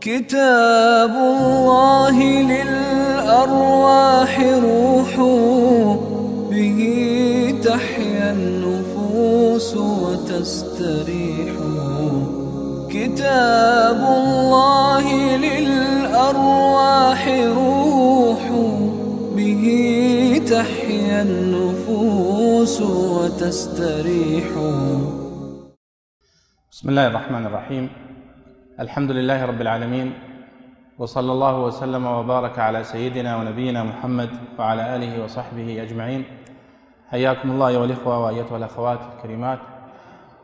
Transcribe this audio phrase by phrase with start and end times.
[0.00, 2.16] كتاب الله
[2.52, 5.16] للأرواح روح
[6.50, 6.80] به
[7.64, 11.52] تحيا النفوس وتستريح.
[12.90, 18.42] كتاب الله للأرواح روح
[19.36, 19.64] به
[20.50, 24.48] تحيا النفوس وتستريح.
[26.72, 28.09] بسم الله الرحمن الرحيم.
[28.80, 30.12] الحمد لله رب العالمين
[30.98, 36.24] وصلى الله وسلم وبارك على سيدنا ونبينا محمد وعلى آله وصحبه أجمعين.
[37.10, 39.58] حياكم الله أيها الإخوة وأيتها الأخوات الكريمات.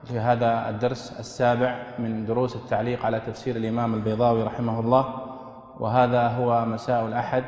[0.05, 5.15] في هذا الدرس السابع من دروس التعليق على تفسير الإمام البيضاوي رحمه الله
[5.81, 7.45] وهذا هو مساء الأحد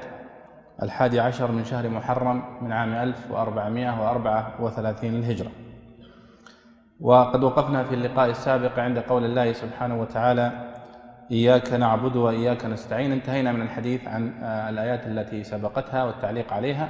[0.82, 5.50] الحادي عشر من شهر محرم من عام 1434 للهجرة.
[7.00, 10.67] وقد وقفنا في اللقاء السابق عند قول الله سبحانه وتعالى
[11.30, 13.12] إياك نعبد وإياك نستعين.
[13.12, 16.88] انتهينا من الحديث عن الآيات التي سبقتها والتعليق عليها.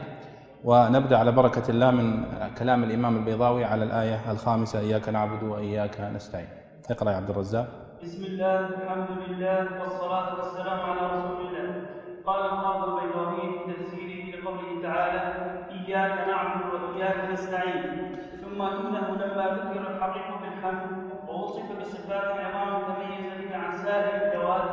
[0.64, 2.24] ونبدأ على بركة الله من
[2.58, 6.48] كلام الإمام البيضاوي على الآية الخامسة إياك نعبد وإياك نستعين.
[6.90, 7.66] اقرأ يا عبد الرزاق.
[8.02, 11.82] بسم الله الحمد لله والصلاة والسلام على رسول الله.
[12.26, 15.20] قال الإمام البيضاوي في تفسيره لقوله تعالى
[15.70, 17.82] إياك نعبد وإياك نستعين.
[18.42, 20.82] ثم إنه لما ذكر الحقيق بالحمد
[21.28, 24.70] ووصف بصفات عظام تميز عن سائر الذوات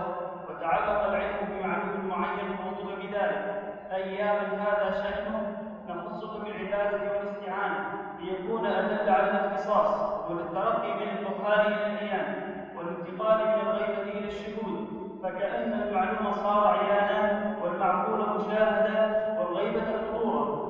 [0.50, 3.64] وتعلق العلم بمعلوم معين وخطب بذلك.
[3.94, 5.58] أي يا من هذا شأنه
[5.89, 7.86] نخصك بالعبادة والاستعانة
[8.19, 12.36] ليكون أدل على الاختصاص وللترقي من البخار إلى العيان
[12.78, 14.86] والانتقال من الغيبة إلى الشهود.
[15.23, 20.66] فكأن المعلوم صار عيانا والمعقول مشاهدا والغيبة حضورا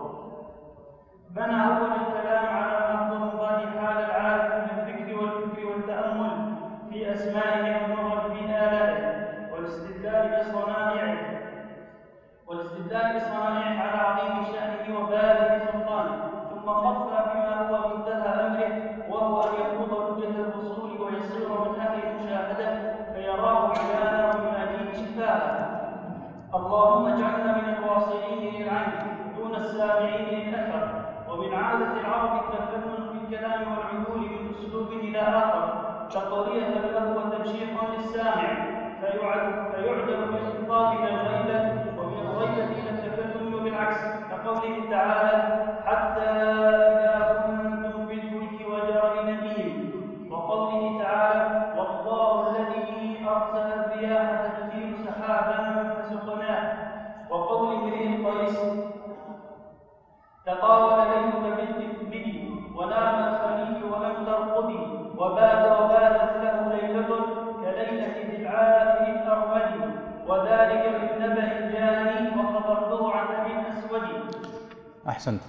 [1.30, 1.89] بنى أول
[12.96, 16.16] والاستدلال بصنائعه على عظيم شأنه وبالغ سلطانه
[16.50, 18.72] ثم خفى بما هو منتهى أمره
[19.10, 25.66] وهو أن يخوض وجه الوصول ويصير من أهل المشاهدة فيراه عيانا ويناديه شفاء.
[26.55, 28.92] اللهم اجعلنا من الواصلين للعين
[29.38, 30.88] دون السامعين للأثر
[31.30, 35.67] ومن عادة العرب التفنن في الكلام والعدول من أسلوب إلى آخر
[36.10, 38.48] تقوية له وتبشيرا للسامع
[39.02, 41.85] فيعد فيعدل بالخطاب إلى الغيبة
[42.44, 43.98] إلى التكلم وبالعكس
[44.32, 46.32] كقوله تعالى حتى
[75.15, 75.42] أحسنت.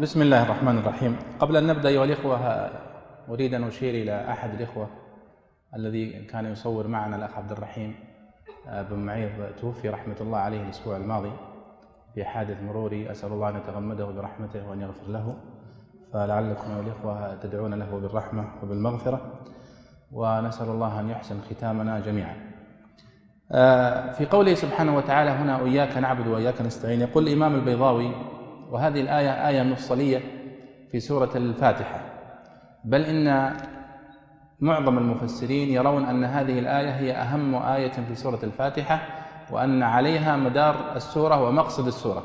[0.00, 1.16] بسم الله الرحمن الرحيم.
[1.40, 2.36] قبل أن نبدأ أيها الإخوة
[3.28, 4.88] أريد أن أشير إلى أحد الإخوة
[5.76, 7.94] الذي كان يصور معنا الأخ عبد الرحيم
[8.90, 11.32] بن معيض توفي رحمة الله عليه الأسبوع الماضي
[12.14, 13.10] في حادث مروري.
[13.10, 15.36] أسأل الله أن يتغمده برحمته وأن يغفر له.
[16.12, 19.20] فلعلكم أيها الإخوة تدعون له بالرحمة وبالمغفرة.
[20.12, 22.36] ونسأل الله أن يحسن ختامنا جميعا.
[24.12, 27.00] في قوله سبحانه وتعالى هنا وإياك نعبد وإياك نستعين.
[27.00, 28.33] يقول الإمام البيضاوي
[28.70, 30.20] وهذه الآية آية مفصلية
[30.90, 32.00] في سورة الفاتحة.
[32.84, 33.52] بل إن
[34.60, 39.00] معظم المفسرين يرون أن هذه الآية هي أهم آية في سورة الفاتحة
[39.50, 42.22] وأن عليها مدار السورة ومقصد السورة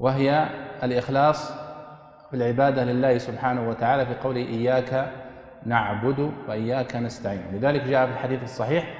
[0.00, 0.48] وهي
[0.82, 1.52] الإخلاص
[2.30, 5.12] في العبادة لله سبحانه وتعالى في قوله إياك
[5.66, 7.42] نعبد وإياك نستعين.
[7.52, 8.94] لذلك جاء في الحديث الصحيح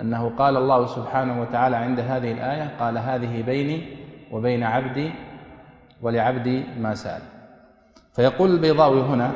[0.00, 3.96] أنه قال الله سبحانه وتعالى عند هذه الآية قال هذه بيني
[4.30, 5.10] وبين عبدي
[6.02, 7.22] ولعبدي ما سأل.
[8.12, 9.32] فيقول البيضاوي هنا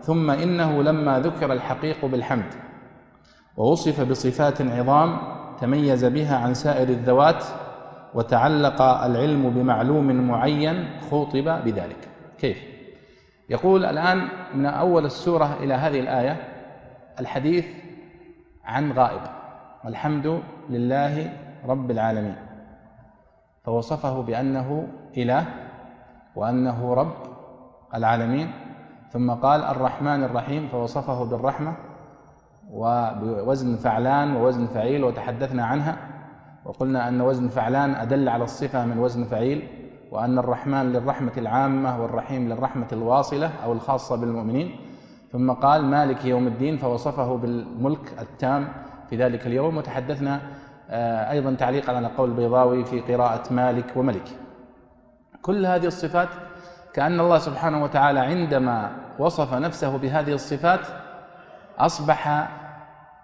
[0.00, 2.54] ثم إنه لما ذكر الحقيق بالحمد
[3.56, 5.18] ووصف بصفات عظام
[5.60, 7.44] تميز بها عن سائر الذوات
[8.14, 12.08] وتعلق العلم بمعلوم معين خوطب بذلك.
[12.38, 12.58] كيف؟
[13.50, 16.48] يقول الآن من أول السورة إلى هذه الآية
[17.20, 17.66] الحديث
[18.64, 19.20] عن غائب
[19.86, 21.32] الحمد لله
[21.66, 22.36] رب العالمين.
[23.64, 25.46] فوصفه بأنه إله
[26.36, 27.12] وأنه رب
[27.94, 28.50] العالمين.
[29.12, 31.74] ثم قال الرحمن الرحيم فوصفه بالرحمة
[32.70, 35.96] وبوزن فعلان ووزن فعيل وتحدثنا عنها.
[36.64, 39.68] وقلنا أن وزن فعلان أدل على الصفة من وزن فعيل
[40.10, 44.76] وأن الرحمن للرحمة العامة والرحيم للرحمة الواصلة أو الخاصة بالمؤمنين.
[45.32, 48.68] ثم قال مالك يوم الدين فوصفه بالملك التام
[49.10, 49.76] في ذلك اليوم.
[49.76, 50.40] وتحدثنا
[50.90, 54.28] آه، أيضا تعليقا على قول البيضاوي في قراءة مالك وملك.
[55.42, 56.28] كل هذه الصفات
[56.94, 60.80] كأن الله سبحانه وتعالى عندما وصف نفسه بهذه الصفات
[61.78, 62.48] أصبح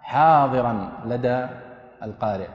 [0.02, 1.46] حاضرا لدى
[2.02, 2.48] القارئ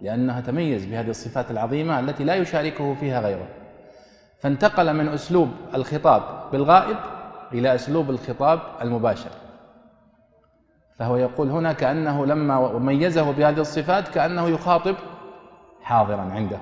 [0.00, 3.46] لأنها تميز بهذه الصفات العظيمة التي لا يشاركه فيها غيره.
[4.40, 6.22] فانتقل من أسلوب الخطاب
[6.52, 6.96] بالغائب
[7.52, 9.30] إلى أسلوب الخطاب المباشر.
[10.98, 14.94] فهو يقول هنا كأنه لما ميزه بهذه الصفات كأنه يخاطب
[15.82, 16.58] حاضرا عنده.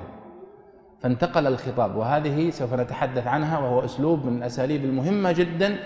[1.07, 5.77] فانتقل الخطاب وهذه سوف نتحدث عنها وهو أسلوب من الأساليب المهمة جدا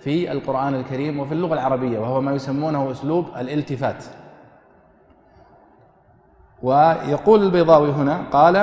[0.00, 4.04] في القرآن الكريم وفي اللغة العربية وهو ما يسمونه أسلوب الالتفات
[6.62, 8.56] ويقول البيضاوي هنا قال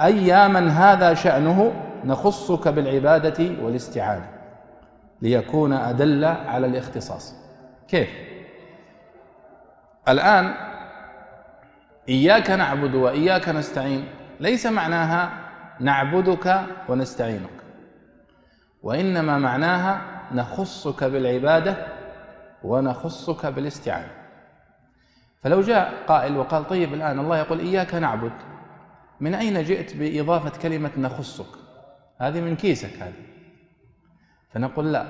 [0.00, 1.72] يا من هذا شأنه
[2.04, 4.28] نخصك بالعبادة والاستعانة
[5.22, 7.34] ليكون أدل على الاختصاص
[7.88, 8.08] كيف؟
[10.08, 10.54] الآن
[12.08, 14.04] إياك نعبد وإياك نستعين
[14.40, 15.30] ليس معناها
[15.80, 17.50] نعبدك ونستعينك
[18.82, 20.00] وإنما معناها
[20.32, 21.86] نخصك بالعبادة
[22.64, 24.10] ونخصك بالاستعانة.
[25.42, 28.32] فلو جاء قائل وقال طيب الآن الله يقول إياك نعبد
[29.20, 31.58] من أين جئت بإضافة كلمة نخصك؟
[32.18, 33.22] هذه من كيسك هذه.
[34.50, 35.06] فنقول لا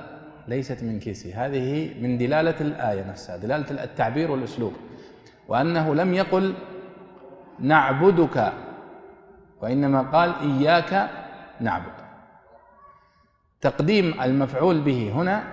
[0.47, 4.73] ليست من كيسي هذه من دلالة الآية نفسها دلالة التعبير والأسلوب
[5.47, 6.53] وأنه لم يقل
[7.59, 8.53] نعبدك
[9.61, 11.09] وإنما قال إياك
[11.59, 11.93] نعبد.
[13.61, 15.43] تقديم المفعول به هنا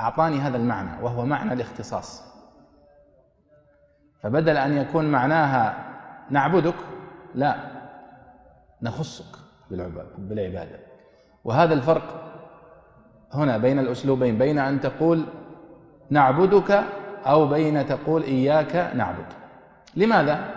[0.00, 2.22] أعطاني هذا المعنى وهو معنى الاختصاص.
[4.22, 5.74] فبدل أن يكون معناها
[6.30, 6.74] نعبدك
[7.34, 7.56] لا
[8.82, 9.38] نخصك
[10.18, 10.78] بالعبادة.
[11.44, 12.22] وهذا الفرق
[13.34, 15.24] هنا بين الأسلوبين بين أن تقول
[16.10, 16.84] نعبدك
[17.26, 19.26] أو بين تقول إياك نعبد.
[19.96, 20.54] لماذا؟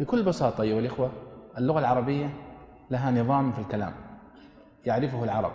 [0.00, 1.10] بكل بساطة أيها الإخوة
[1.58, 2.30] اللغة العربية
[2.90, 3.92] لها نظام في الكلام
[4.86, 5.52] يعرفه العرب.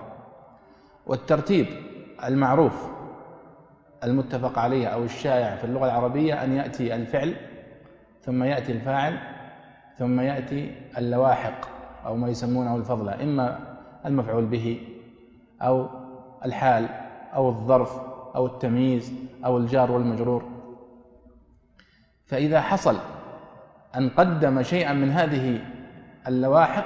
[1.06, 1.68] والترتيب
[2.24, 2.90] المعروف
[4.04, 7.36] المتفق عليه أو الشائع في اللغة العربية أن يأتي الفعل
[8.22, 9.20] ثم يأتي الفاعل
[9.98, 11.68] ثم يأتي اللواحق
[12.06, 13.60] أو ما يسمونه الفضلة إما
[14.06, 14.88] المفعول به
[15.62, 15.90] أو
[16.46, 16.90] الحال
[17.34, 18.00] أو الظرف
[18.36, 19.14] أو التمييز
[19.46, 20.44] أو الجار والمجرور.
[22.26, 22.98] فإذا حصل
[23.96, 25.62] أن قدم شيئا من هذه
[26.28, 26.86] اللواحق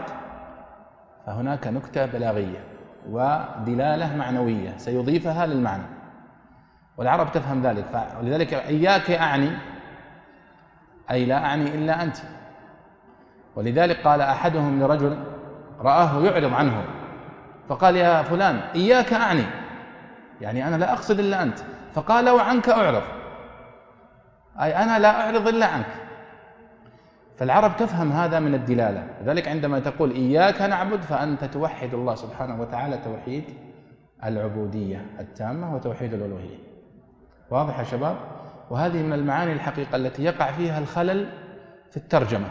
[1.26, 2.64] فهناك نكتة بلاغية
[3.10, 5.84] ودلالة معنوية سيضيفها للمعنى.
[6.98, 9.52] والعرب تفهم ذلك ولذلك إياك أعني
[11.12, 12.18] أي لا أعني إلا أنت.
[13.56, 15.24] ولذلك قال أحدهم لرجل
[15.80, 16.84] رآه يعرض عنه
[17.70, 19.44] فقال يا فلان إياك أعني
[20.42, 21.60] يعني أنا لا أقصد إلا أنت.
[21.94, 23.04] فقال وعنك أعرض
[24.62, 26.05] أي أنا لا أعرض إلا عنك.
[27.38, 29.08] فالعرب تفهم هذا من الدلالة.
[29.22, 33.44] لذلك عندما تقول إياك نعبد فأنت توحد الله سبحانه وتعالى توحيد
[34.24, 36.58] العبودية التامة وتوحيد الألوهية.
[37.52, 38.18] واضح يا شباب؟
[38.70, 41.30] وهذه من المعاني الحقيقة التي يقع فيها الخلل
[41.92, 42.48] في الترجمة.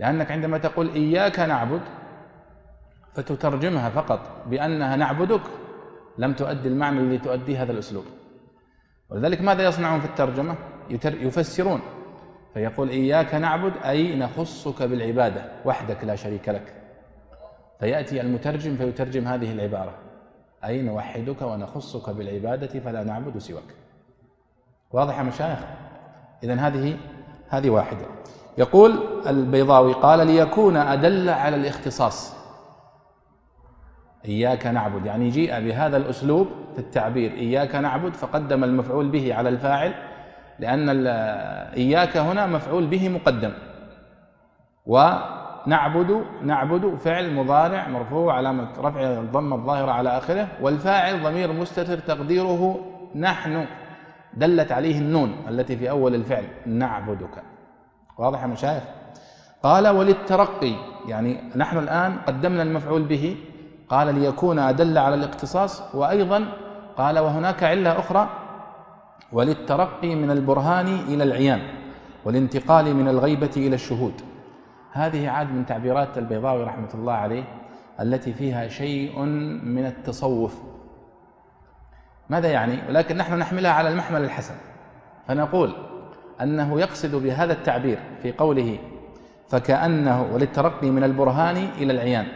[0.00, 1.80] لأنك عندما تقول إياك نعبد
[3.14, 5.40] فتترجمها فقط بأنها نعبدك
[6.18, 8.04] لم تؤدي المعنى الذي تؤديه هذا الأسلوب.
[9.10, 10.54] ولذلك ماذا يصنعون في الترجمة؟
[11.04, 11.80] يفسرون.
[12.54, 16.74] فيقول إياك نعبد أي نخصك بالعبادة وحدك لا شريك لك.
[17.80, 19.94] فيأتي المترجم فيترجم هذه العبارة.
[20.64, 23.74] أي نوحدك ونخصك بالعبادة فلا نعبد سواك.
[24.92, 25.58] واضح مشايخ؟
[26.42, 26.96] إذا هذه
[27.48, 28.06] هذه واحدة.
[28.58, 32.34] يقول البيضاوي قال ليكون أدل على الاختصاص.
[34.24, 37.32] إياك نعبد يعني جيء بهذا الأسلوب في التعبير.
[37.32, 39.94] إياك نعبد فقدم المفعول به على الفاعل.
[40.58, 41.06] لأن
[41.76, 43.52] إياك هنا مفعول به مقدم.
[44.86, 52.80] ونعبد نعبد فعل مضارع مرفوع علامة رفع الضمة الظاهرة على آخره والفاعل ضمير مستتر تقديره
[53.14, 53.66] نحن
[54.34, 57.42] دلت عليه النون التي في أول الفعل نعبدك.
[58.18, 58.82] واضح يا مشايخ؟
[59.62, 60.72] قال وللترقي
[61.08, 63.36] يعني نحن الآن قدمنا المفعول به
[63.88, 66.44] قال ليكون أدل على الاقتصاص وأيضا
[66.96, 68.28] قال وهناك علة أخرى
[69.34, 71.60] وللترقي من البرهان إلى العيان
[72.24, 74.12] والانتقال من الغيبة إلى الشهود.
[74.92, 77.44] هذه عاد من تعبيرات البيضاوي رحمة الله عليه
[78.00, 79.20] التي فيها شيء
[79.64, 80.54] من التصوف.
[82.30, 84.54] ماذا يعني؟ ولكن نحن نحملها على المحمل الحسن.
[85.28, 85.72] فنقول
[86.40, 88.78] أنه يقصد بهذا التعبير في قوله
[89.48, 92.26] فكأنه وللترقي من البرهان إلى العيان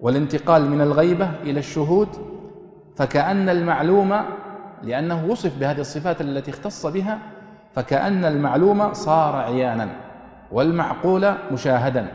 [0.00, 2.08] والانتقال من الغيبة إلى الشهود
[2.96, 4.20] فكأن المعلوم
[4.82, 7.18] لأنه وصف بهذه الصفات التي اختص بها
[7.74, 9.88] فكأن المعلوم صار عيانا
[10.52, 12.06] والمعقول مشاهدا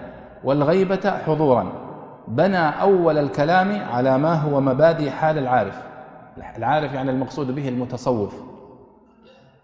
[0.43, 1.71] والغيبة حضورا.
[2.27, 5.81] بنى أول الكلام على ما هو مبادئ حال العارف.
[6.57, 8.35] العارف يعني المقصود به المتصوف.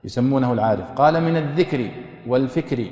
[0.04, 0.92] يسمونه العارف.
[0.92, 1.92] قال من الذكر
[2.28, 2.92] والفكر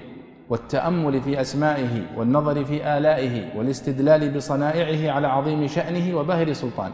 [0.49, 6.93] والتأمل في أسمائه والنظر في آلائه والاستدلال بصنائعه على عظيم شأنه وباهر سلطانه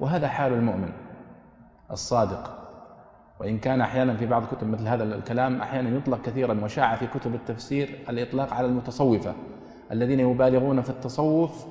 [0.00, 0.92] وهذا حال المؤمن.
[1.90, 2.58] الصادق.
[3.40, 7.34] وإن كان أحيانا في بعض كتب مثل هذا الكلام أحيانا يطلق كثيرا وشاع في كتب
[7.34, 9.34] التفسير الإطلاق على المتصوفة
[9.92, 11.66] الذين يبالغون في التصوف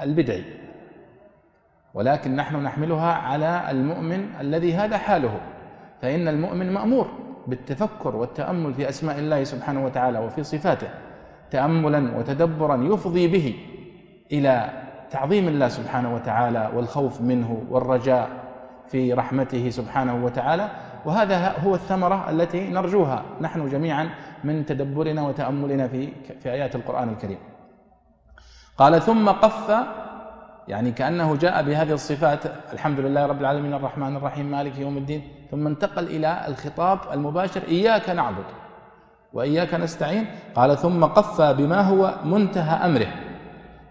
[0.00, 0.44] البدعي.
[1.94, 5.40] ولكن نحن نحملها على المؤمن الذي هذا حاله.
[6.02, 7.08] فإن المؤمن مأمور
[7.46, 10.88] بالتفكر والتأمل في أسماء الله سبحانه وتعالى وفي صفاته
[11.50, 13.54] تأملا وتدبرا يفضي به
[14.32, 14.70] إلى
[15.10, 18.28] تعظيم الله سبحانه وتعالى والخوف منه والرجاء
[18.90, 20.70] في رحمته سبحانه وتعالى
[21.04, 24.10] وهذا هو الثمرة التي نرجوها نحن جميعا
[24.44, 27.38] من تدبرنا وتأملنا في في آيات القرآن الكريم.
[28.78, 29.72] قال ثم قف
[30.68, 35.22] يعني كأنه جاء بهذه الصفات الحمد لله رب العالمين الرحمن الرحيم مالك يوم الدين.
[35.50, 38.44] ثم انتقل إلى الخطاب المباشر إياك نعبد
[39.32, 40.26] وإياك نستعين.
[40.54, 43.08] قال ثم قفى بما هو منتهى أمره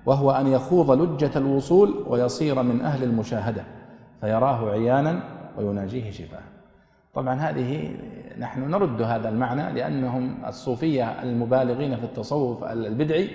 [0.06, 3.78] وهو أن يخوض لجة الوصول ويصير من أهل المشاهدة.
[4.22, 5.20] فيراه عيانا
[5.58, 6.40] ويناجيه شفاه.
[7.14, 7.92] طبعا هذه
[8.40, 13.30] نحن نرد هذا المعنى لأنهم الصوفية المبالغين في التصوف البدعي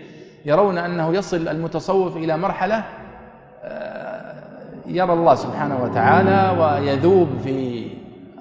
[0.44, 2.84] يرون أنه يصل المتصوف إلى مرحلة
[3.64, 4.34] آه،
[4.86, 7.86] يرى الله سبحانه وتعالى ويذوب في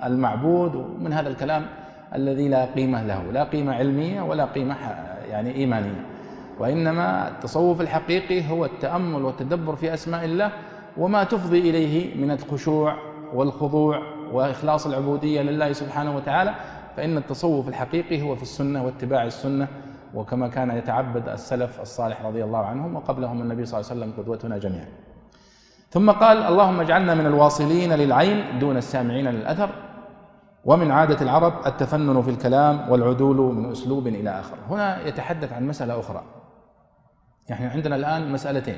[0.03, 1.65] المعبود ومن هذا الكلام
[2.15, 4.75] الذي لا قيمة له لا قيمة علمية ولا قيمة
[5.29, 6.05] يعني إيمانية.
[6.59, 10.51] وإنما التصوف الحقيقي هو التأمل والتدبر في أسماء الله
[10.97, 12.95] وما تفضي إليه من الخشوع
[13.33, 16.55] والخضوع وإخلاص العبودية لله سبحانه وتعالى
[16.97, 19.67] فإن التصوف الحقيقي هو في السنة واتباع السنة
[20.13, 24.57] وكما كان يتعبد السلف الصالح رضي الله عنهم وقبلهم النبي صلى الله عليه وسلم قدوتنا
[24.57, 24.87] جميعا.
[25.89, 29.69] ثم قال اللهم اجعلنا من الواصلين للعين دون السامعين للأثر
[30.65, 34.57] ومن عادة العرب التفنن في الكلام والعدول من أسلوب إلى آخر.
[34.69, 36.23] هنا يتحدث عن مسألة أخرى.
[37.49, 38.77] يعني عندنا الآن مسألتين.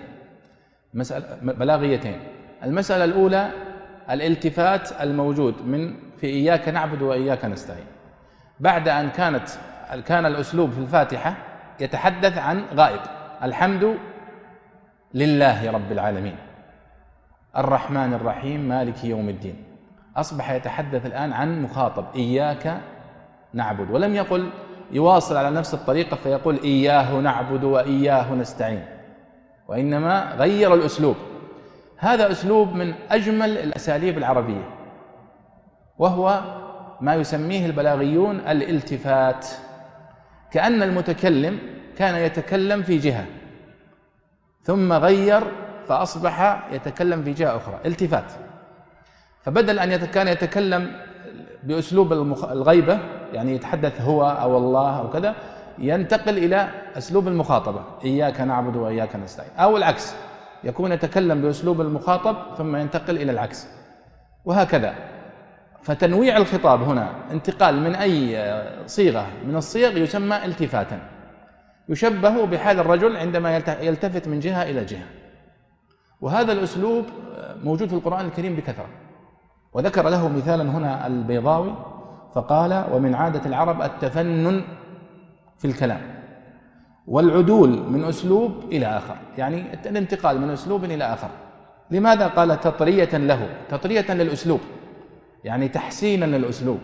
[0.96, 2.20] مسألة بلاغيتين.
[2.64, 3.52] المسألة الأولى
[4.10, 7.86] الالتفات الموجود من في إياك نعبد وإياك نستعين.
[8.60, 9.50] بعد أن كانت
[10.06, 11.36] كان الأسلوب في الفاتحة
[11.80, 13.00] يتحدث عن غائب.
[13.44, 13.96] الحمد
[15.14, 16.36] لله رب العالمين.
[17.58, 19.64] الرحمن الرحيم مالك يوم الدين.
[20.18, 22.06] أصبح يتحدث الآن عن مخاطب.
[22.16, 22.78] إياك
[23.54, 23.92] نعبد.
[23.92, 24.50] ولم يقل
[24.92, 28.86] يواصل على نفس الطريقة فيقول إياه نعبد وإياه نستعين.
[29.68, 31.16] وإنما غير الأسلوب.
[31.98, 34.70] هذا أسلوب من أجمل الأساليب العربية
[35.98, 36.42] وهو
[37.02, 39.48] ما يسميه البلاغيون الالتفات.
[40.52, 41.60] كأن المتكلم
[41.98, 43.26] كان يتكلم في جهة
[44.64, 45.44] ثم غير
[45.88, 48.32] فأصبح يتكلم في جهة أخرى التفات.
[49.42, 50.92] فبدل أن كان يتكلم
[51.64, 53.00] بأسلوب الغيبة
[53.34, 55.36] يعني يتحدث هو أو الله أو كذا
[55.78, 57.82] ينتقل إلى أسلوب المخاطبة.
[58.04, 59.52] إياك نعبد وإياك نستعين.
[59.58, 60.16] أو العكس
[60.64, 63.68] يكون يتكلم بأسلوب المخاطب ثم ينتقل إلى العكس.
[64.46, 64.96] وهكذا.
[65.82, 68.38] فتنويع الخطاب هنا انتقال من أي
[68.86, 71.00] صيغة؟ من الصيغ يسمى التفاتا.
[71.90, 75.06] يشبه بحال الرجل عندما يلتفت من جهة إلى جهة.
[76.22, 77.06] وهذا الأسلوب
[77.64, 78.88] موجود في القرآن الكريم بكثرة.
[79.74, 81.76] وذكر له مثالا هنا البيضاوي
[82.36, 84.64] فقال ومن عادة العرب التفنن
[85.58, 86.02] في الكلام.
[87.08, 91.30] والعدول من أسلوب إلى آخر يعني الانتقال من أسلوب إلى آخر.
[91.92, 94.60] لماذا قال تطرية له؟ تطرية للأسلوب
[95.44, 96.80] يعني تحسينا للأسلوب.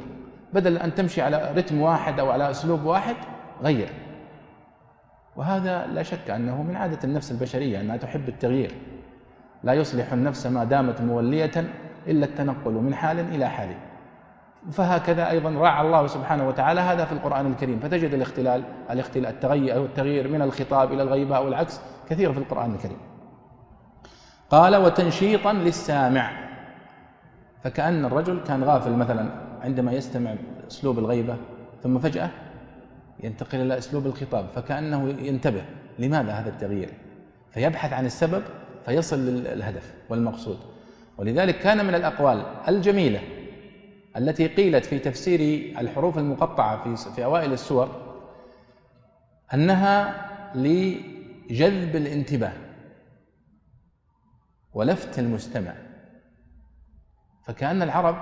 [0.54, 3.16] بدل أن تمشي على رتم واحد أو على أسلوب واحد
[3.64, 3.90] غير.
[5.36, 8.72] وهذا لا شك أنه من عادة النفس البشرية أنها تحب التغيير.
[9.64, 11.72] لا يصلح النفس ما دامت مولية
[12.08, 13.70] إلا التنقل من حال إلى حال.
[14.72, 17.80] فهكذا أيضا راعى الله سبحانه وتعالى هذا في القرآن الكريم.
[17.80, 22.98] فتجد الاختلال الاختلال التغير التغيير من الخطاب إلى الغيبة أو العكس كثير في القرآن الكريم.
[24.50, 26.52] قال وتنشيطا للسامع.
[27.64, 29.30] فكأن الرجل كان غافل مثلا
[29.62, 30.36] عندما يستمع
[30.68, 31.38] أسلوب الغيبة
[31.84, 32.30] ثم فجأة
[33.24, 35.62] ينتقل إلى أسلوب الخطاب فكأنه ينتبه
[36.00, 36.90] لماذا هذا التغيير؟
[37.52, 38.44] فيبحث عن السبب
[38.86, 40.58] فيصل للهدف والمقصود.
[41.18, 43.20] ولذلك كان من الأقوال الجميلة
[44.18, 45.40] التي قيلت في تفسير
[45.80, 47.90] الحروف المقطعة في في أوائل السور
[49.54, 52.54] أنها لجذب الانتباه
[54.74, 55.74] ولفت المستمع.
[57.46, 58.16] فكأن العرب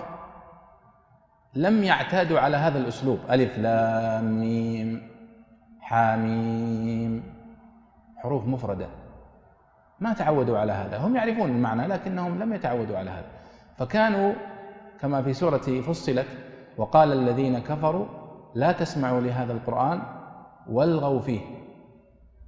[1.55, 3.19] لم يعتادوا على هذا الأسلوب.
[3.29, 5.10] ألف لام ميم
[5.81, 7.24] حاميم.
[8.17, 8.88] حروف مفردة.
[10.00, 10.98] ما تعودوا على هذا.
[10.98, 13.27] هم يعرفون المعنى لكنهم لم يتعودوا على هذا.
[13.77, 14.34] فكانوا
[15.01, 16.27] كما في سورة فصلت
[16.77, 18.06] وقال الذين كفروا
[18.56, 20.01] لا تسمعوا لهذا القرآن
[20.70, 21.41] والغوا فيه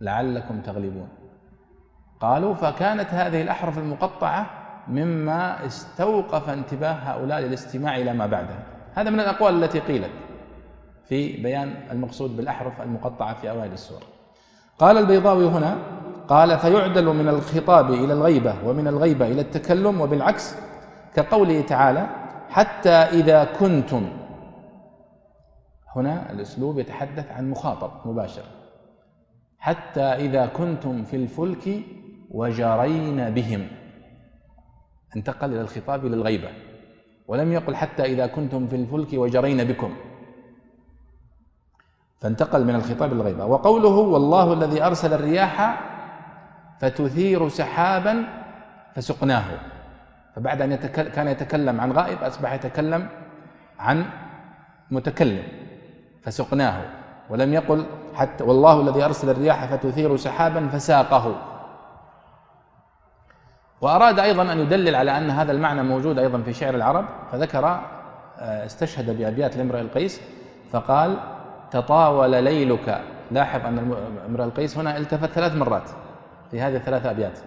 [0.01, 1.07] لعلكم تغلبون.
[2.19, 4.49] قالوا فكانت هذه الأحرف المقطعة
[4.87, 10.11] مما استوقف انتباه هؤلاء للاستماع إلى ما بعدها هذا من الأقوال التي قيلت
[11.05, 14.03] في بيان المقصود بالأحرف المقطعة في أوائل السورة.
[14.79, 15.77] قال البيضاوي هنا
[16.27, 20.55] قال فيعدل من الخطاب إلى الغيبة ومن الغيبة إلى التكلم وبالعكس
[21.15, 22.20] كقوله تعالى
[22.51, 24.09] حتى إذا كنتم.
[25.95, 28.43] هنا الأسلوب يتحدث عن مخاطب مباشر.
[29.59, 31.83] حتى إذا كنتم في الفلك
[32.31, 33.67] وجرين بهم.
[35.15, 36.49] انتقل إلى الخطاب إلى الغيبة
[37.27, 39.95] ولم يقل حتى إذا كنتم في الفلك وجرين بكم.
[42.19, 45.81] فانتقل من الخطاب إلى الغيبة وقوله والله الذي أرسل الرياح
[46.79, 48.23] فتثير سحابا
[48.95, 49.70] فسقناه.
[50.35, 53.07] فبعد أن يتكلم كان يتكلم عن غائب أصبح يتكلم
[53.79, 54.05] عن
[54.91, 55.43] متكلم
[56.23, 56.81] فسقناه
[57.29, 57.85] ولم يقل
[58.15, 61.35] حتى والله الذي أرسل الرياح فتثير سحابا فساقه.
[63.81, 67.65] وأراد أيضا أن يدلل على أن هذا المعنى موجود أيضا في شعر العرب فذكر
[68.39, 70.21] آه، استشهد بأبيات لامرئ القيس
[70.71, 71.17] فقال
[71.71, 73.01] تطاول ليلك.
[73.31, 73.95] لاحظ أن
[74.25, 75.89] امرئ القيس هنا التفت ثلاث مرات
[76.51, 77.39] في هذه الثلاث أبيات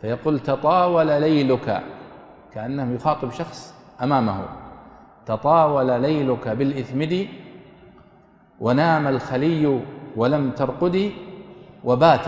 [0.00, 1.82] فيقول تطاول ليلك.
[2.54, 4.44] كأنه يخاطب شخص أمامه.
[5.26, 7.28] تطاول ليلك بالإثمد
[8.60, 9.80] ونام الخلي
[10.16, 11.12] ولم ترقدي
[11.84, 12.26] وبات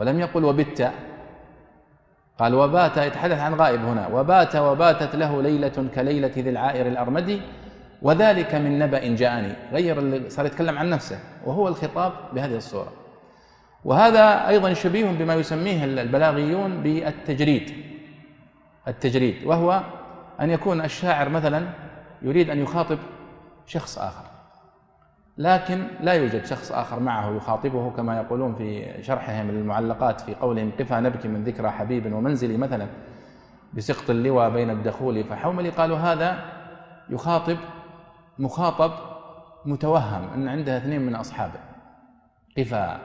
[0.00, 0.90] ولم يقل وبت.
[2.38, 4.08] قال وبات يتحدث عن غائب هنا.
[4.08, 7.40] وبات وباتت له ليلة كليلة ذي العائر الأرمدي
[8.02, 9.52] وذلك من نبأ جاءني.
[9.72, 12.92] غير اللي صار يتكلم عن نفسه وهو الخطاب بهذه الصورة.
[13.84, 17.89] وهذا أيضا شبيه بما يسميه البلاغيون بالتجريد.
[18.88, 19.82] التجريد وهو
[20.40, 21.66] أن يكون الشاعر مثلا
[22.22, 22.98] يريد أن يخاطب
[23.66, 24.24] شخص آخر.
[25.38, 31.00] لكن لا يوجد شخص آخر معه يخاطبه كما يقولون في شرحهم للمعلقات في قولهم قفا
[31.00, 32.86] نبكي من ذكرى حبيب ومنزلي مثلا.
[33.74, 36.44] بسقط اللوى بين الدخول فحوملي قالوا هذا
[37.10, 37.56] يخاطب
[38.38, 38.92] مخاطب
[39.64, 41.60] متوهم أن عنده اثنين من أصحابه.
[42.58, 43.00] قفا.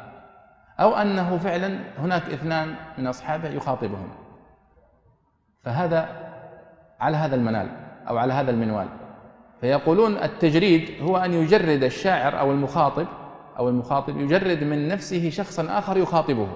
[0.80, 4.25] أو أنه فعلا هناك اثنان من أصحابه يخاطبهم.
[5.66, 6.10] فهذا
[7.00, 7.70] على هذا المنال
[8.08, 8.88] أو على هذا المنوال.
[9.62, 13.08] فيقولون التجريد هو أن يجرد الشاعر أو المخاطب
[13.58, 16.48] أو المخاطب يجرد من نفسه شخصا آخر يخاطبه.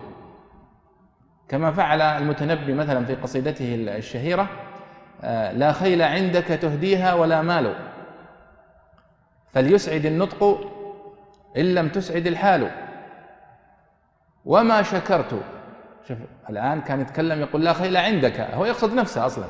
[1.48, 4.48] كما فعل المتنبي مثلا في قصيدته الشهيرة
[5.24, 7.76] آه، لا خيل عندك تهديها ولا مال.
[9.54, 10.44] فليسعد النطق
[11.58, 12.72] إن لم تسعد الحال.
[14.46, 15.42] وما شكرت
[16.08, 16.18] شوف
[16.50, 18.40] الآن كان يتكلم يقول لا خيل عندك.
[18.40, 19.46] هو يقصد نفسه أصلا.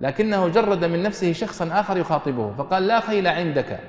[0.00, 3.80] لكنه جرد من نفسه شخصا آخر يخاطبه فقال لا خيل عندك.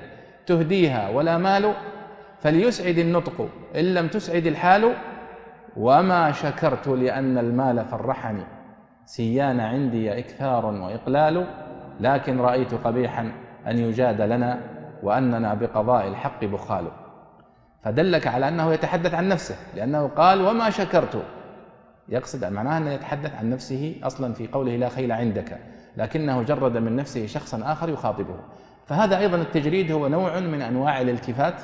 [0.46, 1.72] تهديها ولا مال
[2.40, 3.48] فليسعد النطق.
[3.76, 4.94] إن لم تسعد الحال
[5.76, 8.44] وما شكرت لأن المال فرحني.
[9.04, 11.46] سيان عندي إكثار وإقلال
[12.00, 13.32] لكن رأيت قبيحا
[13.66, 14.60] أن يجاد لنا
[15.02, 16.84] وأننا بقضاء الحق بخال.
[17.84, 21.22] فدلك على أنه يتحدث عن نفسه لأنه قال وما شكرت.
[22.08, 25.58] يقصد معناه أنه يتحدث عن نفسه أصلا في قوله لا خيل عندك
[25.96, 28.36] لكنه جرد من نفسه شخصا آخر يخاطبه.
[28.86, 31.54] فهذا أيضا التجريد هو نوع من أنواع الالتفات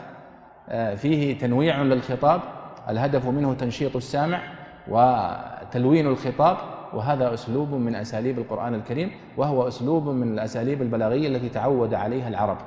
[0.69, 2.41] آه، فيه تنويع للخطاب
[2.89, 4.41] الهدف منه تنشيط السامع
[4.89, 6.57] وتلوين الخطاب
[6.95, 12.59] وهذا أسلوب من أساليب القرآن الكريم وهو أسلوب من الأساليب البلاغية التي تعود عليها العرب.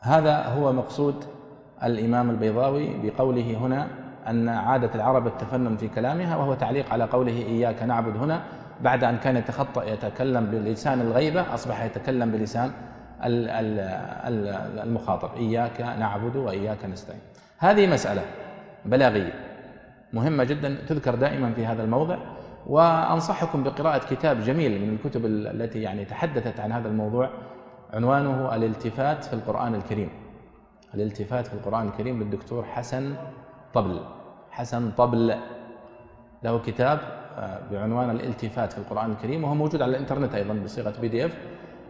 [0.00, 1.24] هذا هو مقصود
[1.84, 3.88] الإمام البيضاوي بقوله هنا
[4.30, 8.42] أن عادة العرب التفنن في كلامها وهو تعليق على قوله إياك نعبد هنا
[8.80, 12.70] بعد أن كان يتخطأ يتكلم بلسان الغيبة أصبح يتكلم بلسان
[14.82, 15.30] المخاطب.
[15.36, 17.20] إياك نعبد وإياك نستعين.
[17.58, 18.22] هذه مسألة
[18.84, 19.32] بلاغية
[20.12, 22.18] مهمة جدا تذكر دائما في هذا الموضع
[22.66, 27.30] وأنصحكم بقراءة كتاب جميل من الكتب التي يعني تحدثت عن هذا الموضوع.
[27.94, 30.10] عنوانه الالتفات في القرآن الكريم.
[30.94, 33.14] الالتفات في القرآن الكريم للدكتور حسن
[33.74, 34.00] طبل.
[34.50, 35.34] حسن طبل
[36.42, 36.98] له كتاب
[37.38, 41.38] آه، بعنوان الالتفات في القرآن الكريم وهو موجود على الإنترنت أيضا بصيغة بي دي اف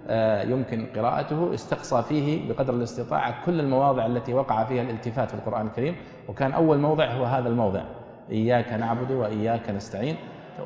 [0.09, 1.55] آه، يمكن قراءته.
[1.55, 5.97] استقصى فيه بقدر الاستطاعة كل المواضع التي وقع فيها الالتفات في القرآن الكريم
[6.29, 7.83] وكان أول موضع هو هذا الموضع
[8.31, 10.17] إياك نعبد وإياك نستعين.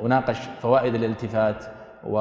[0.01, 1.65] وناقش فوائد الالتفات
[2.05, 2.19] و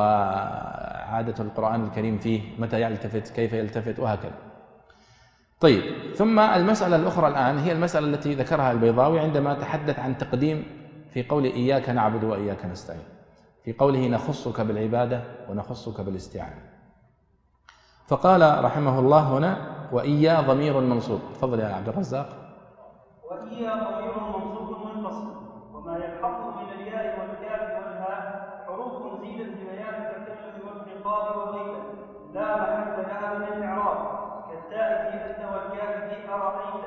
[1.11, 4.52] عادة القرآن الكريم فيه متى يلتفت كيف يلتفت وهكذا.
[5.63, 10.65] طيب ثم المسألة الأخرى الآن هي المسألة التي ذكرها البيضاوي عندما تحدث عن تقديم
[11.13, 13.03] في قول إياك نعبد وإياك نستعين.
[13.63, 16.61] في قوله نخصك بالعبادة ونخصك بالاستعانة.
[18.07, 19.57] فقال رحمه الله هنا
[19.91, 21.19] وإيا ضمير منصوب.
[21.33, 22.29] تفضل يا عبد الرزاق.
[23.31, 25.27] وإيا ضمير منصوب منفصل
[25.73, 31.77] وما يلحقه من الياء والكاف والهاء حروف زيدت ببيان التكلم والخطاب والغيبة
[32.33, 34.12] لا محل لها من الإعراب.
[34.89, 36.85] كالتاء في في أرأيت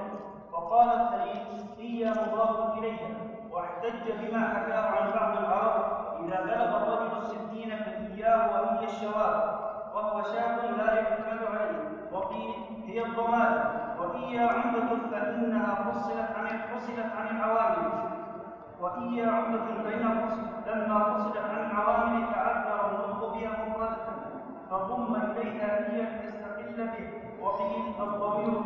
[0.52, 1.46] فقال الخليل
[1.78, 3.08] إيا مضاف إليها
[3.50, 9.56] واحتج بما حكاه عن بعض العرب إذا بلغ الرجل الستين فإياه وإيا الشواب
[9.94, 11.82] وهو شاب لا يعتمد عليه.
[12.12, 12.54] وقيل
[12.86, 13.64] هي الضمائر.
[13.98, 17.92] وإيا عمدة فإنها فصلت عن فصلت عن العوامل.
[18.80, 19.64] وإيا عمدة
[20.26, 20.30] فصلت
[20.66, 24.06] لما فصلت عن العوامل تعذر النطق بها مفردة
[24.70, 27.25] فضم إليها إيا لتستقل به.
[28.00, 28.58] الضمير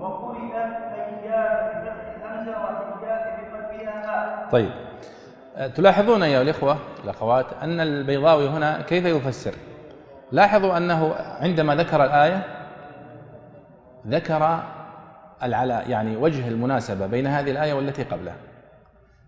[0.00, 0.52] وقرئ
[1.84, 2.12] بفتح
[3.94, 4.70] هاء طيب.
[5.56, 9.54] أه، تلاحظون أيها الإخوة الأخوات أن البيضاوي هنا كيف يفسر؟
[10.32, 12.42] لاحظوا أنه عندما ذكر الآية
[14.06, 14.60] ذكر
[15.42, 18.36] العلاء يعني وجه المناسبة بين هذه الآية والتي قبلها.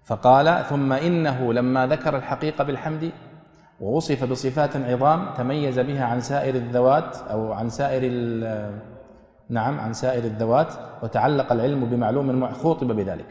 [0.04, 3.10] فقال ثم إنه لما ذكر الحقيقة بالحمد
[3.80, 8.02] ووصف بصفات عظام تميز بها عن سائر الذوات أو عن سائر
[9.48, 13.26] نعم عن سائر الذوات وتعلق العلم بمعلوم خوطب بذلك.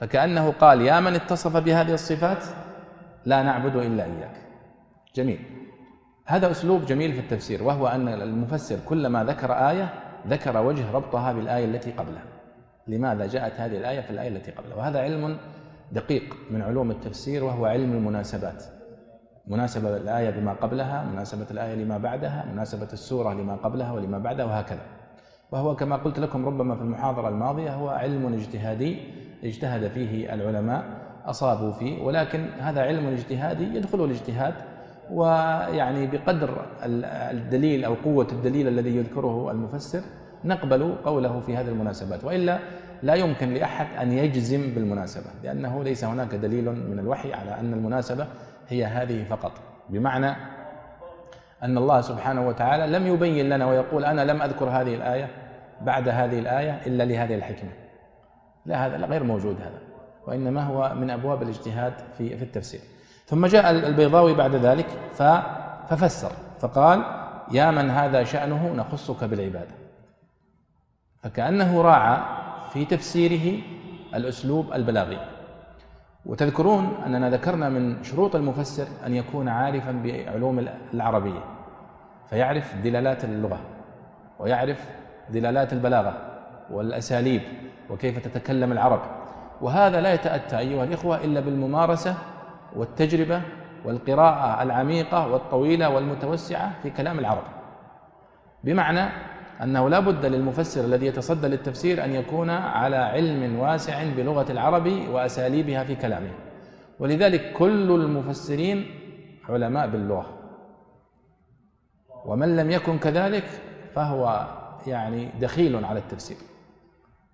[0.00, 2.44] فكأنه قال يا من اتصف بهذه الصفات
[3.26, 4.36] لا نعبد إلا إياك.
[5.14, 5.38] جميل.
[6.26, 9.88] هذا أسلوب جميل في التفسير وهو أن المفسر كلما ذكر آية
[10.26, 12.24] ذكر وجه ربطها بالآية التي قبلها.
[12.86, 15.38] لماذا جاءت هذه الآية في الآية التي قبلها؟ وهذا علم
[15.92, 18.64] دقيق من علوم التفسير وهو علم المناسبات.
[19.48, 24.80] مناسبة الآية بما قبلها مناسبة الآية لما بعدها مناسبة السورة لما قبلها ولما بعدها وهكذا.
[25.52, 28.96] وهو كما قلت لكم ربما في المحاضرة الماضية هو علم اجتهادي
[29.44, 30.84] اجتهد فيه العلماء
[31.26, 34.54] أصابوا فيه ولكن هذا علم اجتهادي يدخله الاجتهاد
[35.12, 36.66] ويعني بقدر
[37.32, 40.00] الدليل أو قوة الدليل الذي يذكره المفسر
[40.44, 42.24] نقبل قوله في هذه المناسبات.
[42.24, 42.58] وإلا
[43.02, 48.26] لا يمكن لأحد أن يجزم بالمناسبة لأنه ليس هناك دليل من الوحي على أن المناسبة
[48.68, 49.52] هي هذه فقط.
[49.88, 50.36] بمعنى
[51.62, 55.30] أن الله سبحانه وتعالى لم يبين لنا ويقول أنا لم أذكر هذه الآية
[55.80, 57.70] بعد هذه الآية إلا لهذه الحكمة.
[58.66, 59.78] لا هذا غير موجود هذا
[60.26, 62.80] وإنما هو من أبواب الاجتهاد في في التفسير.
[63.26, 64.86] ثم جاء البيضاوي بعد ذلك
[65.88, 67.02] ففسر فقال
[67.52, 69.74] يا من هذا شأنه نخصك بالعبادة.
[71.22, 72.20] فكأنه راعى
[72.72, 73.62] في تفسيره
[74.14, 75.18] الأسلوب البلاغي.
[76.28, 81.40] وتذكرون أننا ذكرنا من شروط المفسر أن يكون عارفا بعلوم العربية
[82.30, 83.60] فيعرف دلالات اللغة
[84.38, 84.88] ويعرف
[85.30, 86.16] دلالات البلاغة
[86.70, 87.42] والأساليب
[87.90, 89.00] وكيف تتكلم العرب.
[89.60, 92.14] وهذا لا يتأتى أيها الإخوة إلا بالممارسة
[92.76, 93.42] والتجربة
[93.84, 97.44] والقراءة العميقة والطويلة والمتوسعة في كلام العرب.
[98.64, 99.08] بمعنى
[99.62, 105.84] أنه لا بد للمفسر الذي يتصدى للتفسير أن يكون على علم واسع بلغة العرب وأساليبها
[105.84, 106.30] في كلامه.
[106.98, 108.86] ولذلك كل المفسرين
[109.48, 110.26] علماء باللغة.
[112.24, 113.44] ومن لم يكن كذلك
[113.94, 114.46] فهو
[114.86, 116.36] يعني دخيل على التفسير.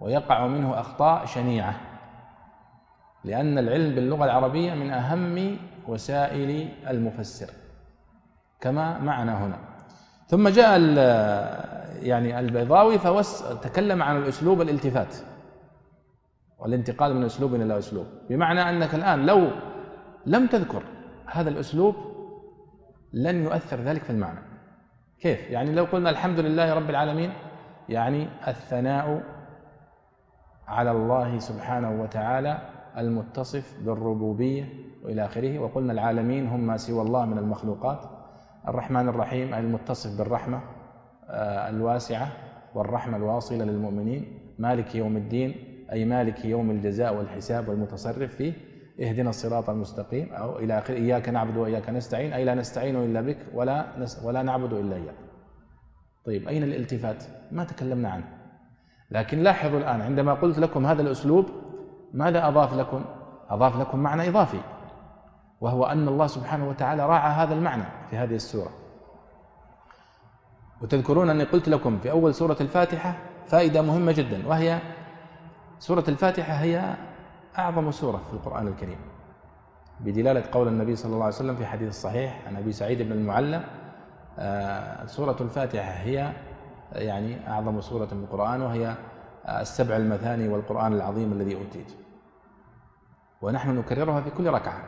[0.01, 1.81] ويقع منه أخطاء شنيعة.
[3.25, 5.57] لأن العلم باللغة العربية من أهم
[5.89, 7.51] وسائل المفسر.
[8.61, 9.59] كما معنا هنا.
[10.27, 10.77] ثم جاء
[12.03, 15.17] يعني البيضاوي فتكلم عن الأسلوب الالتفات
[16.59, 18.07] والانتقال من أسلوب إلى أسلوب.
[18.31, 19.51] بمعنى أنك الآن لو
[20.27, 20.83] لم تذكر
[21.27, 21.95] هذا الأسلوب
[23.13, 24.41] لن يؤثر ذلك في المعنى.
[25.21, 27.33] كيف؟ يعني لو قلنا الحمد لله رب العالمين
[27.89, 29.23] يعني الثناء
[30.69, 32.59] على الله سبحانه وتعالى
[32.99, 34.69] المتصف بالربوبية
[35.05, 38.05] وإلى آخره وقلنا العالمين هم ما سوى الله من المخلوقات.
[38.69, 40.74] الرحمن الرحيم المتصف بالرحمة آه،
[41.71, 42.29] الواسعة
[42.75, 44.39] والرحمة الواصلة للمؤمنين.
[44.59, 45.55] مالك يوم الدين
[45.93, 48.53] أي مالك يوم الجزاء والحساب والمتصرف فيه.
[49.01, 50.33] اهدنا الصراط المستقيم.
[50.33, 52.33] أو إلى آخره إياك نعبد وإياك نستعين.
[52.33, 53.87] أي لا نستعين إلا بك ولا
[54.25, 55.15] ولا نعبد إلا إياك.
[56.27, 58.25] طيب أين الالتفات؟ ما تكلمنا عنه.
[59.11, 61.47] لكن لاحظوا الآن عندما قلت لكم هذا الأسلوب
[62.13, 63.05] ماذا أضاف لكم؟
[63.49, 64.61] أضاف لكم معنى إضافي
[65.61, 68.71] وهو أن الله سبحانه وتعالى راعى هذا المعنى في هذه السورة.
[70.85, 73.17] وتذكرون أني قلت لكم في أول سورة الفاتحة
[73.47, 74.79] فائدة مهمة جدا وهي
[75.79, 76.95] سورة الفاتحة هي
[77.59, 78.99] أعظم سورة في القرآن الكريم.
[80.01, 83.65] بدلالة قول النبي صلى الله عليه وسلم في حديث الصحيح عن أبي سعيد بن المعلى
[84.39, 86.33] آه، سورة الفاتحة هي
[86.93, 88.95] يعني أعظم سورة في القرآن وهي
[89.49, 91.93] السبع المثاني والقرآن العظيم الذي أوتيت.
[93.43, 94.85] ونحن نكررها في كل ركعة.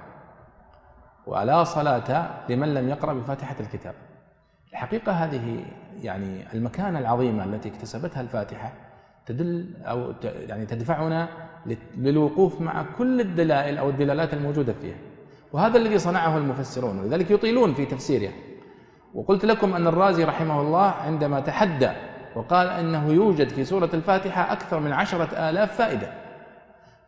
[1.26, 3.94] ولا صلاة لمن لم يقرأ بفاتحة الكتاب.
[4.76, 5.64] الحقيقة هذه
[6.02, 8.72] يعني المكانة العظيمة التي اكتسبتها الفاتحة
[9.26, 11.28] تدل أو يعني تدفعنا
[11.96, 14.96] للوقوف مع كل الدلائل أو الدلالات الموجودة فيها.
[15.52, 18.32] وهذا الذي صنعه المفسرون ولذلك يطيلون في تفسيره.
[19.14, 21.90] وقلت لكم أن الرازي رحمه الله عندما تحدى
[22.34, 26.12] وقال أنه يوجد في سورة الفاتحة أكثر من عشرة آلاف فائدة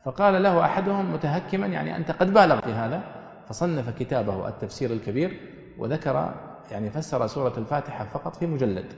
[0.05, 3.03] فقال له أحدهم متهكما يعني أنت قد بالغ في هذا
[3.49, 5.41] فصنف كتابه التفسير الكبير
[5.79, 8.93] وذكر يعني فسر سورة الفاتحة فقط في مجلد.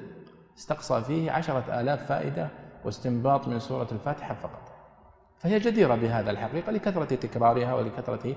[0.59, 2.49] استقصى فيه عشرة آلاف فائدة
[2.85, 4.73] واستنباط من سورة الفاتحة فقط.
[5.39, 8.37] فهي جديرة بهذا الحقيقة لكثرة تكرارها ولكثرة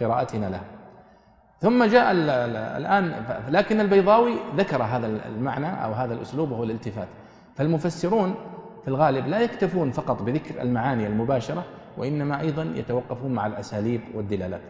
[0.00, 0.64] قراءتنا لها.
[1.60, 7.08] ثم جاء الآن لكن البيضاوي ذكر هذا المعنى أو هذا الأسلوب وهو الالتفات.
[7.56, 8.34] فالمفسرون
[8.82, 11.64] في الغالب لا يكتفون فقط بذكر المعاني المباشرة
[11.96, 14.60] وإنما أيضا يتوقفون مع الأساليب والدلالات.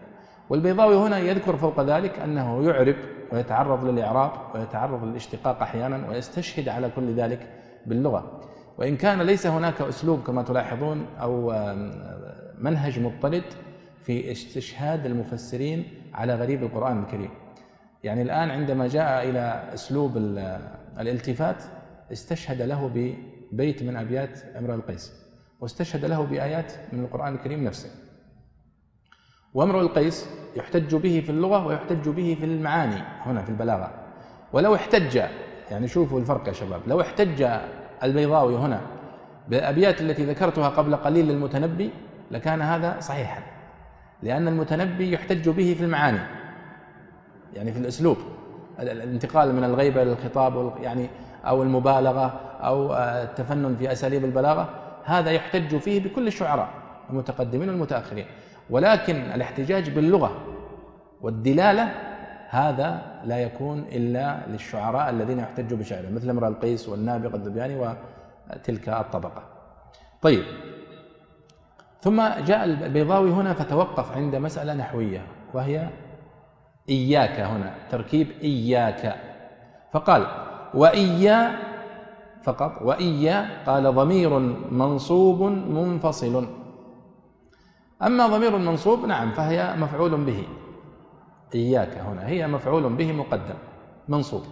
[0.51, 2.97] والبيضاوي هنا يذكر فوق ذلك أنه يعرب
[3.33, 7.49] ويتعرض للإعراب ويتعرض للاشتقاق أحيانا ويستشهد على كل ذلك
[7.87, 8.41] باللغة.
[8.79, 11.53] وإن كان ليس هناك أسلوب كما تلاحظون أو
[12.59, 13.45] منهج مضطرد
[14.03, 17.31] في استشهاد المفسرين على غريب القرآن الكريم.
[18.05, 20.17] يعني الآن عندما جاء إلى أسلوب
[20.99, 21.63] الالتفات
[22.13, 25.13] استشهد له ببيت من أبيات امرؤ القيس
[25.61, 28.04] واستشهد له بآيات من القرآن الكريم نفسه.
[29.55, 33.90] وامرؤ القيس يحتج به في اللغة ويحتج به في المعاني هنا في البلاغة.
[34.53, 35.23] ولو احتج
[35.71, 37.49] يعني شوفوا الفرق يا شباب لو احتج
[38.03, 38.81] البيضاوي هنا
[39.49, 41.90] بالأبيات التي ذكرتها قبل قليل للمتنبي
[42.31, 43.43] لكان هذا صحيحا
[44.23, 46.21] لأن المتنبي يحتج به في المعاني
[47.55, 48.17] يعني في الأسلوب
[48.81, 51.09] الانتقال من الغيبة إلى الخطاب يعني
[51.45, 54.69] أو المبالغة أو التفنن في أساليب البلاغة
[55.05, 56.69] هذا يحتج فيه بكل الشعراء
[57.11, 58.27] المتقدمين والمتأخرين.
[58.70, 60.31] ولكن الاحتجاج باللغة
[61.20, 61.92] والدلالة
[62.48, 69.42] هذا لا يكون إلا للشعراء الذين يحتجوا بشعره مثل امرأ القيس والنابغة الدبياني وتلك الطبقة.
[70.22, 70.44] طيب.
[72.00, 75.88] ثم جاء البيضاوي هنا فتوقف عند مسألة نحوية وهي
[76.88, 79.16] إياك هنا تركيب إياك.
[79.92, 80.27] فقال
[80.74, 81.59] وإيا
[82.42, 84.38] فقط وإيا قال ضمير
[84.70, 86.63] منصوب منفصل.
[88.03, 90.47] أما ضمير منصوب نعم فهي مفعول به.
[91.55, 93.55] إياك هنا هي مفعول به مقدم
[94.09, 94.43] منصوب.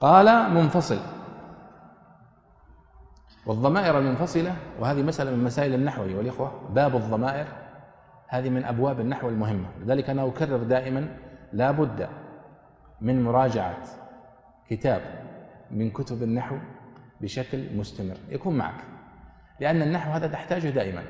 [0.00, 0.98] قال منفصل.
[3.46, 7.46] والضمائر المنفصلة وهذه مسألة من مسائل النحو أيها الإخوة باب الضمائر
[8.28, 9.68] هذه من أبواب النحو المهمة.
[9.80, 11.16] لذلك أنا أكرر دائما
[11.52, 12.08] لا بد
[13.00, 13.82] من مراجعة
[14.68, 15.00] كتاب
[15.70, 16.56] من كتب النحو
[17.20, 18.16] بشكل مستمر.
[18.28, 18.84] يكون معك
[19.60, 21.02] لأن النحو هذا تحتاجه دائما.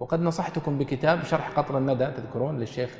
[0.00, 2.98] وقد نصحتكم بكتاب شرح قطر الندى تذكرون للشيخ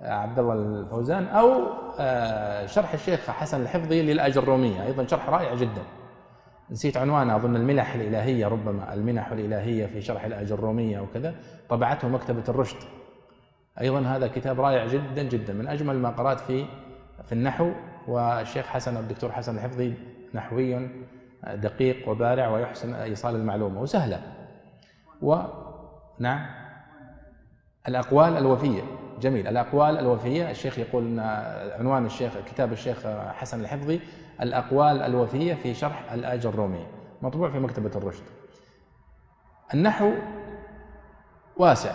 [0.00, 1.62] عبد الله الفوزان أو
[1.98, 5.82] آه، شرح الشيخ حسن الحفظي للاجروميه أيضا شرح رائع جدا.
[6.70, 11.34] نسيت عنوانه أظن المنح الإلهية ربما المنح الإلهية في شرح الاجروميه وكذا
[11.68, 12.76] طبعته مكتبة الرشد.
[13.80, 16.66] أيضا هذا كتاب رائع جدا جدا من أجمل ما قرأت في
[17.24, 17.70] في النحو
[18.08, 19.94] والشيخ حسن الدكتور حسن الحفظي
[20.34, 20.88] نحوي
[21.54, 24.20] دقيق وبارع ويحسن إيصال المعلومة وسهلة.
[25.22, 25.36] و
[26.18, 26.46] نعم.
[27.88, 28.82] الأقوال الوفية.
[29.20, 29.48] جميل.
[29.48, 31.18] الأقوال الوفية الشيخ يقول أن
[31.78, 34.00] عنوان الشيخ كتاب الشيخ حسن الحفظي
[34.40, 36.86] الأقوال الوفية في شرح الآج الرومية
[37.22, 38.22] مطبوع في مكتبة الرشد.
[39.74, 40.12] النحو
[41.56, 41.92] واسع.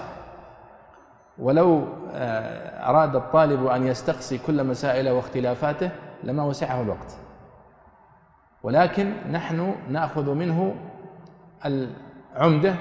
[1.39, 5.91] ولو آه، أراد الطالب أن يستقصي كل مسائله واختلافاته
[6.23, 7.17] لما وسعه الوقت.
[8.63, 10.75] ولكن نحن نأخذ منه
[11.65, 12.75] العمدة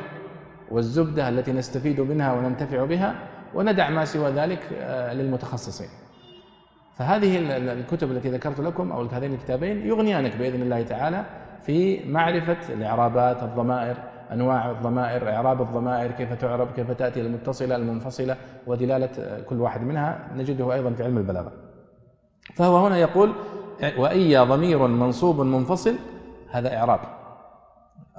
[0.70, 3.14] والزبدة التي نستفيد منها وننتفع بها
[3.54, 5.88] وندع ما سوى ذلك آه، للمتخصصين.
[6.96, 7.38] فهذه
[7.72, 11.24] الكتب التي ذكرت لكم أو هذين الكتابين يغنيانك بإذن الله تعالى
[11.62, 13.96] في معرفة الإعرابات الضمائر
[14.32, 20.28] أنواع الضمائر إعراب الضمائر كيف تعرب كيف تأتي المتصلة المنفصلة ودلالة آه، كل واحد منها
[20.36, 21.52] نجده أيضا في علم البلاغة.
[22.54, 23.32] فهو هنا يقول
[23.98, 25.94] واي ضمير منصوب منفصل
[26.50, 27.00] هذا إعراب.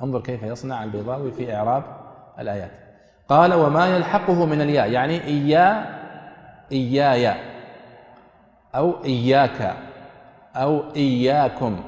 [0.03, 2.00] انظر كيف يصنع البيضاوي في إعراب
[2.41, 2.71] الآيات.
[3.29, 5.85] قال وما يلحقه من الياء يعني إيا
[6.71, 7.35] إيايا
[8.75, 9.75] أو إياك
[10.55, 11.83] أو إياكم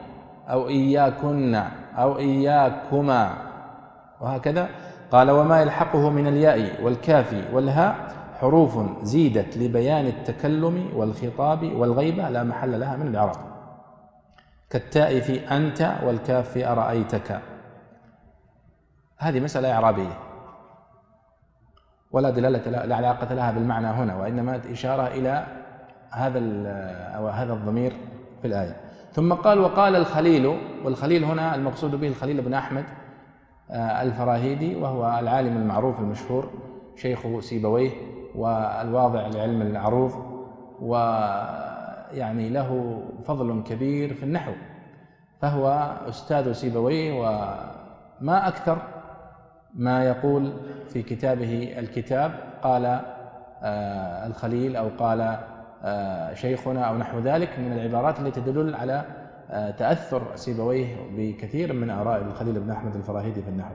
[0.49, 1.55] أو إياكن
[1.97, 3.33] أو إياكما
[4.21, 4.69] وهكذا.
[5.11, 7.95] قال وما يلحقه من الياء والكاف والهاء
[8.41, 13.35] حروف زيدت لبيان التكلم والخطاب والغيبة لا محل لها من الإعراب.
[14.69, 17.41] كالتاء في أنت والكاف في أرأيتك.
[19.17, 20.32] هذه مسألة إعرابية.
[22.13, 25.45] ولا دلالة لا علاقة لها بالمعنى هنا وإنما إشارة إلى
[26.11, 26.39] هذا
[27.17, 27.93] أو هذا الضمير
[28.41, 28.75] في الآية.
[29.11, 32.83] ثم قال وقال الخليل والخليل هنا المقصود به الخليل بن أحمد
[33.71, 36.49] آه، الفراهيدي وهو العالم المعروف المشهور
[36.95, 37.91] شيخ سيبويه
[38.35, 40.11] والواضع لعلم العروض
[40.81, 44.51] ويعني له فضل كبير في النحو
[45.41, 48.77] فهو أستاذ سيبويه وما أكثر
[49.75, 50.53] ما يقول
[50.89, 52.31] في كتابه الكتاب
[52.63, 52.85] قال
[53.63, 55.37] آه، الخليل أو قال
[55.83, 59.05] آه، شيخنا أو نحو ذلك من العبارات التي تدل على
[59.51, 63.73] آه، تأثر سيبويه بكثير من آراء الخليل بن أحمد الفراهيدي في النحو.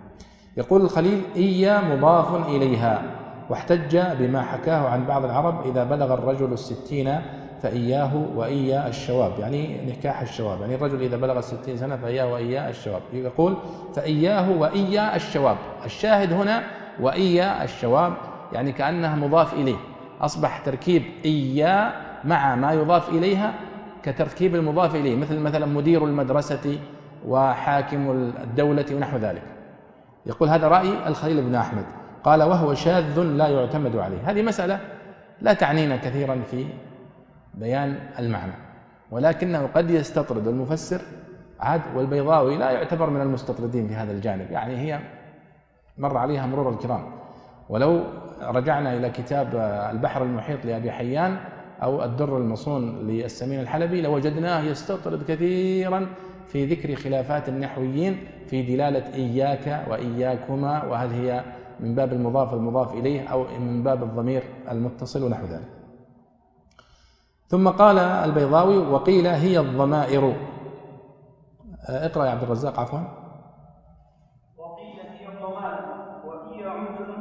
[0.56, 3.02] يقول الخليل إيا مضاف إليها
[3.50, 7.20] واحتج بما حكاه عن بعض العرب إذا بلغ الرجل الستين
[7.62, 13.02] فإياه وإيا الشواب يعني نكاح الشواب يعني الرجل إذا بلغ الستين سنة فإياه وإيا الشواب
[13.12, 13.56] يقول
[13.94, 16.62] فإياه وإيا الشواب الشاهد هنا
[17.00, 18.12] وإيا الشواب
[18.52, 19.76] يعني كأنها مضاف إليه
[20.20, 21.92] أصبح تركيب إيا
[22.24, 23.54] مع ما يضاف إليها
[24.02, 26.78] كتركيب المضاف إليه مثل مثلا مدير المدرسة
[27.26, 28.10] وحاكم
[28.42, 29.42] الدولة ونحو ذلك.
[30.26, 31.84] يقول هذا رأي الخليل بن أحمد
[32.24, 34.30] قال وهو شاذ لا يعتمد عليه.
[34.30, 34.80] هذه مسألة
[35.40, 36.66] لا تعنينا كثيرا في
[37.58, 38.52] بيان المعنى.
[39.10, 41.00] ولكنه قد يستطرد المفسر
[41.60, 44.50] عاد والبيضاوي لا يعتبر من المستطردين في هذا الجانب.
[44.50, 45.00] يعني هي
[45.98, 47.04] مر عليها مرور الكرام.
[47.68, 48.04] ولو
[48.42, 49.54] رجعنا إلى كتاب
[49.92, 51.36] البحر المحيط لأبي حيان
[51.82, 56.06] أو الدر المصون للسمين الحلبي لوجدناه يستطرد كثيرا
[56.46, 61.44] في ذكر خلافات النحويين في دلالة إياك وإياكما وهل هي
[61.80, 65.77] من باب المضاف المضاف إليه أو من باب الضمير المتصل ونحو ذلك.
[67.48, 70.36] ثم قال البيضاوي وقيل هي الضمائر.
[71.88, 72.98] اقرأ يا عبد الرزاق عفوا.
[74.58, 75.84] وقيل هي الضمائر
[76.24, 76.62] وهي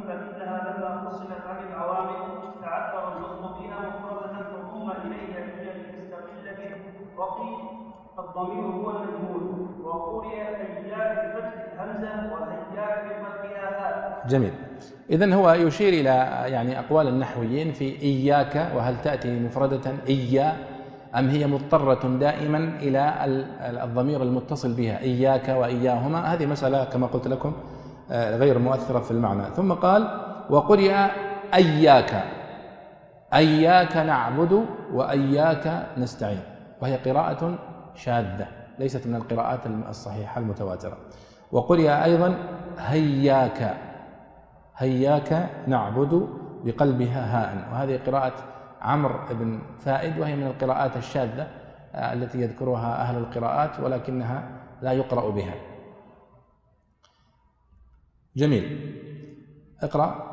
[0.06, 2.20] فإنها لما فصلت عن العوامل
[2.62, 3.04] تعذر
[3.58, 5.32] بها فضم به
[7.18, 7.60] وقيل
[8.18, 9.42] الضمير هو المجهول
[9.84, 11.84] وقرئ بفتح
[13.04, 14.26] بفتحها.
[14.26, 14.67] جميل.
[15.10, 20.56] إذا هو يشير إلى يعني أقوال النحويين في إياك وهل تأتي مفردة إيا
[21.14, 23.14] أم هي مضطرة دائما إلى
[23.84, 27.52] الضمير المتصل بها إياك وإياهما؟ هذه مسألة كما قلت لكم
[28.10, 29.42] آه، غير مؤثرة في المعنى.
[29.56, 30.94] ثم قال وقرئ
[31.54, 32.24] أياك.
[33.34, 36.40] أياك نعبد وأياك نستعين.
[36.82, 37.58] وهي قراءة
[37.94, 38.46] شاذة
[38.78, 40.96] ليست من القراءات الصحيحة المتواترة.
[41.52, 42.34] وقرئ أيضا
[42.78, 43.87] هياك.
[44.78, 46.28] هياك نعبد
[46.64, 47.72] بقلبها هاء.
[47.72, 48.32] وهذه قراءة
[48.82, 51.46] عمرو بن فائد وهي من القراءات الشاذة
[51.94, 54.50] آه، التي يذكرها أهل القراءات ولكنها
[54.82, 55.54] لا يقرأ بها.
[58.36, 58.94] جميل.
[59.82, 60.28] اقرأ.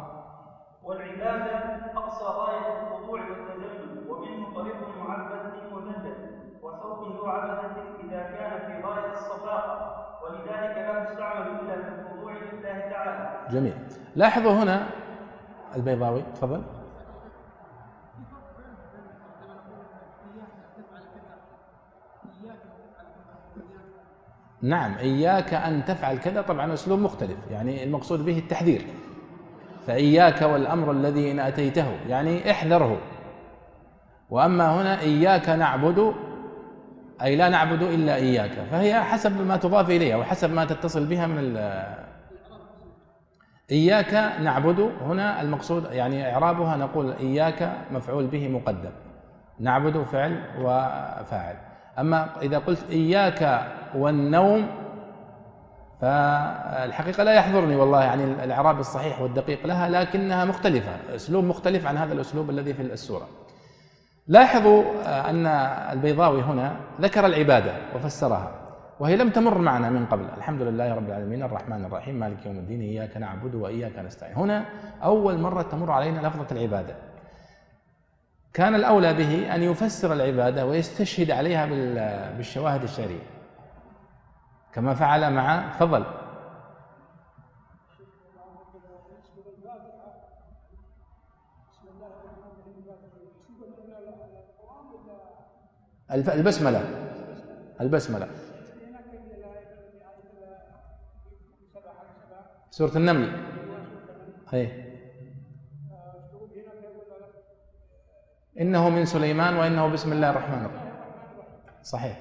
[0.83, 1.55] والعبادة
[1.97, 6.15] أقصى غاية الخضوع والتذلل ومنه طريق معبد مذلل
[6.61, 9.95] وصوت ذو عبدة إذا كان في غاية الصفاء.
[10.23, 13.47] ولذلك لا تستعمل إلا في الخضوع لله تعالى.
[13.49, 13.84] جميل.
[14.15, 14.87] لاحظوا هنا
[15.75, 16.63] البيضاوي تفضل.
[24.61, 28.87] نعم إياك أن تفعل كذا طبعا أسلوب مختلف يعني المقصود به التحذير.
[29.87, 32.97] فإياك والأمر الذي إن أتيته يعني احذره.
[34.29, 36.13] وأما هنا إياك نعبد
[37.21, 41.53] أي لا نعبد إلا إياك فهي حسب ما تضاف إليها وحسب ما تتصل بها من
[43.71, 48.91] إياك نعبد هنا المقصود يعني إعرابها نقول إياك مفعول به مقدم.
[49.59, 51.55] نعبد فعل وفاعل.
[51.99, 53.61] أما إذا قلت إياك
[53.95, 54.67] والنوم
[56.01, 62.13] فالحقيقة لا يحضرني والله يعني الإعراب الصحيح والدقيق لها لكنها مختلفة أسلوب مختلف عن هذا
[62.13, 63.27] الأسلوب الذي في السورة.
[64.27, 64.83] لاحظوا
[65.29, 65.45] أن
[65.91, 68.51] البيضاوي هنا ذكر العبادة وفسرها.
[68.99, 70.25] وهي لم تمر معنا من قبل.
[70.37, 71.43] الحمد لله رب العالمين.
[71.43, 72.15] الرحمن الرحيم.
[72.15, 72.81] مالك يوم الدين.
[72.81, 74.35] إياك نعبد وإياك نستعين.
[74.35, 74.65] هنا
[75.03, 76.95] أول مرة تمر علينا لفظة العبادة.
[78.53, 81.65] كان الأولى به أن يفسر العبادة ويستشهد عليها
[82.37, 83.27] بالشواهد الشرعية.
[84.73, 86.05] كما فعل مع فضل.
[96.11, 96.83] البسملة.
[97.81, 98.27] البسملة.
[102.75, 103.31] سورة النمل.
[104.53, 104.85] أي.
[108.61, 110.93] إنه من سليمان وإنه بسم الله الرحمن الرحيم.
[111.83, 112.19] صحيح.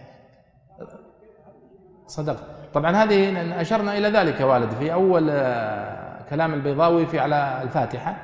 [2.06, 2.44] صدقت.
[2.74, 4.70] طبعا هذه أشرنا إلى ذلك والد.
[4.70, 8.16] في أول آه، كلام البيضاوي في على الفاتحة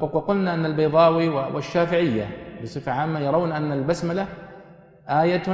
[0.00, 2.28] وقلنا أن البيضاوي والشافعية
[2.62, 4.26] بصفة عامة يرون أن البسملة
[5.08, 5.48] آية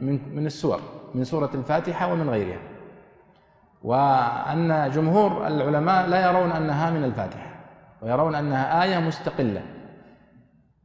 [0.00, 0.80] من من السور
[1.14, 2.71] من سورة الفاتحة ومن غيرها.
[3.84, 7.52] وأن جمهور العلماء لا يرون أنها من الفاتحة
[8.02, 9.62] ويرون أنها آية مستقلة.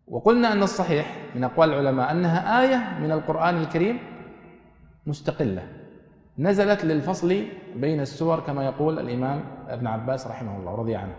[0.07, 3.99] وقلنا أن الصحيح من أقوال العلماء أنها آية من القرآن الكريم
[5.07, 5.63] مستقلة.
[6.39, 7.45] نزلت للفصل
[7.75, 11.15] بين السور كما يقول الإمام ابن عباس رحمه الله رضي عنه.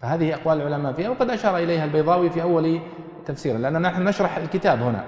[0.00, 2.80] فهذه أقوال العلماء فيها وقد أشار إليها البيضاوي في أول
[3.26, 5.04] تفسير لأن نحن نشرح الكتاب هنا.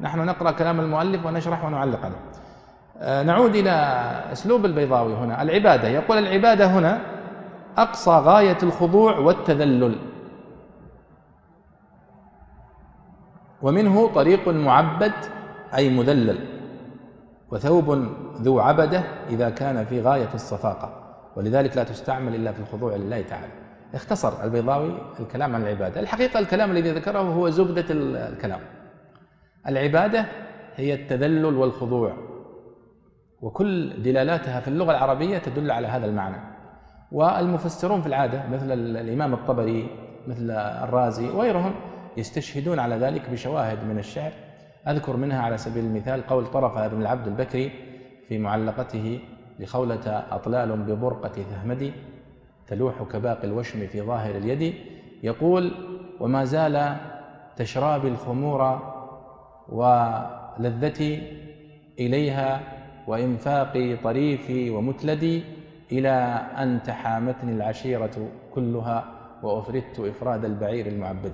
[0.00, 2.29] نحن نقرأ كلام المؤلف ونشرح ونعلق عليه
[3.00, 3.70] نعود إلى
[4.32, 5.42] أسلوب البيضاوي هنا.
[5.42, 7.00] العبادة يقول العبادة هنا
[7.78, 9.96] أقصى غاية الخضوع والتذلل.
[13.62, 15.12] ومنه طريق معبد
[15.74, 16.38] أي مذلل
[17.50, 18.08] وثوب
[18.42, 20.92] ذو عبدة إذا كان في غاية الصفاقة.
[21.36, 23.52] ولذلك لا تستعمل إلا في الخضوع لله تعالى.
[23.94, 26.00] اختصر البيضاوي الكلام عن العبادة.
[26.00, 28.60] الحقيقة الكلام الذي ذكره هو زبدة الكلام.
[29.68, 30.26] العبادة
[30.76, 32.29] هي التذلل والخضوع.
[33.42, 36.36] وكل دلالاتها في اللغة العربية تدل على هذا المعنى.
[37.12, 39.90] والمفسرون في العادة مثل الإمام الطبري
[40.26, 41.74] مثل الرازي وغيرهم
[42.16, 44.32] يستشهدون على ذلك بشواهد من الشعر.
[44.88, 47.72] أذكر منها على سبيل المثال قول طرفة بن العبد البكري
[48.28, 49.20] في معلقته
[49.58, 51.92] لخولة أطلال ببرقة ثهمدي
[52.66, 54.74] تلوح كباقي الوشم في ظاهر اليد
[55.22, 55.72] يقول
[56.20, 56.96] وما زال
[57.56, 58.80] تشرابي الخمور
[59.68, 61.22] ولذتي
[61.98, 62.60] إليها
[63.06, 65.42] وإنفاقي طريفي ومتلدي
[65.92, 66.10] إلى
[66.58, 69.04] أن تحامتني العشيرة كلها
[69.42, 71.32] وأفردت إفراد البعير المعبد.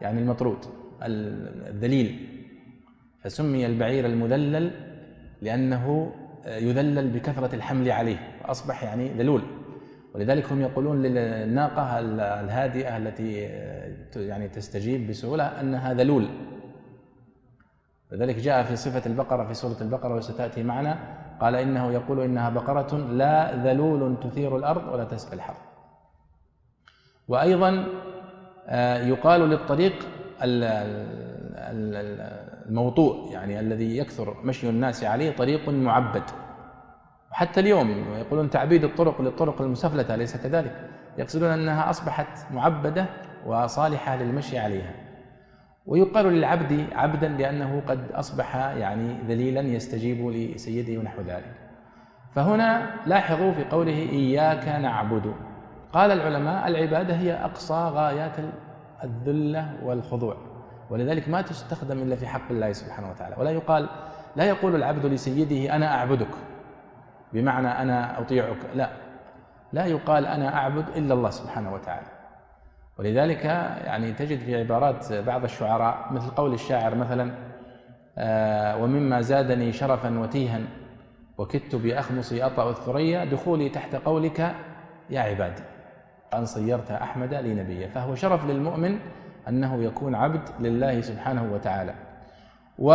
[0.00, 0.58] يعني المطرود
[1.02, 2.28] الذليل.
[3.20, 4.70] فسمي البعير المذلل
[5.42, 6.12] لأنه
[6.46, 9.42] يذلل بكثرة الحمل عليه فأصبح يعني ذلول.
[10.14, 11.98] ولذلك هم يقولون للناقة
[12.40, 13.32] الهادئة التي
[14.16, 16.28] يعني تستجيب بسهولة أنها ذلول.
[18.12, 20.98] لذلك جاء في صفة البقرة في سورة البقرة وستأتي معنا
[21.40, 25.56] قال إنه يقول إنها بقرة لا ذلول تثير الأرض ولا تسقي الحرث.
[27.28, 27.86] وأيضا
[28.68, 29.92] آه، يقال للطريق
[32.68, 36.22] الموطوء يعني الذي يكثر مشي الناس عليه طريق معبد.
[37.30, 43.06] حتى اليوم يقولون تعبيد الطرق للطرق المسفلتة أليس كذلك؟ يقصدون أنها أصبحت معبدة
[43.46, 44.94] وصالحة للمشي عليها.
[45.86, 51.54] ويقال للعبد عبدا لأنه قد أصبح يعني ذليلا يستجيب لسيده ونحو ذلك.
[52.34, 55.34] فهنا لاحظوا في قوله إياك نعبد.
[55.92, 58.36] قال العلماء العبادة هي أقصى غايات
[59.04, 60.36] الذلة والخضوع.
[60.90, 63.36] ولذلك ما تستخدم إلا في حق الله سبحانه وتعالى.
[63.38, 63.88] ولا يقال
[64.36, 66.34] لا يقول العبد لسيده أنا أعبدك.
[67.32, 68.58] بمعنى أنا أطيعك.
[68.74, 68.90] لا.
[69.72, 72.06] لا يقال أنا أعبد إلا الله سبحانه وتعالى.
[72.98, 73.44] ولذلك
[73.84, 77.34] يعني تجد في عبارات بعض الشعراء مثل قول الشاعر مثلا
[78.18, 80.60] آه ومما زادني شرفا وتيها
[81.38, 84.54] وكدت بأخمصي أطأ الثريا دخولي تحت قولك
[85.10, 85.62] يا عبادي.
[86.34, 88.98] أن صيرت أحمد لي فهو شرف للمؤمن
[89.48, 91.94] أنه يكون عبد لله سبحانه وتعالى.
[92.78, 92.92] و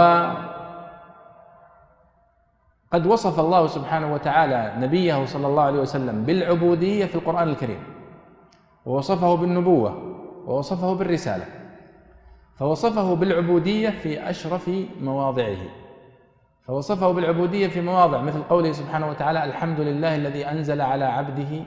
[2.92, 7.99] قد وصف الله سبحانه وتعالى نبيه صلى الله عليه وسلم بالعبودية في القرآن الكريم.
[8.90, 10.16] ووصفه بالنبوة
[10.48, 11.46] ووصفه بالرسالة
[12.56, 14.70] فوصفه بالعبودية في أشرف
[15.02, 15.58] مواضعه
[16.62, 21.64] فوصفه بالعبودية في مواضع مثل قوله سبحانه وتعالى الحمد لله الذي أنزل على عبده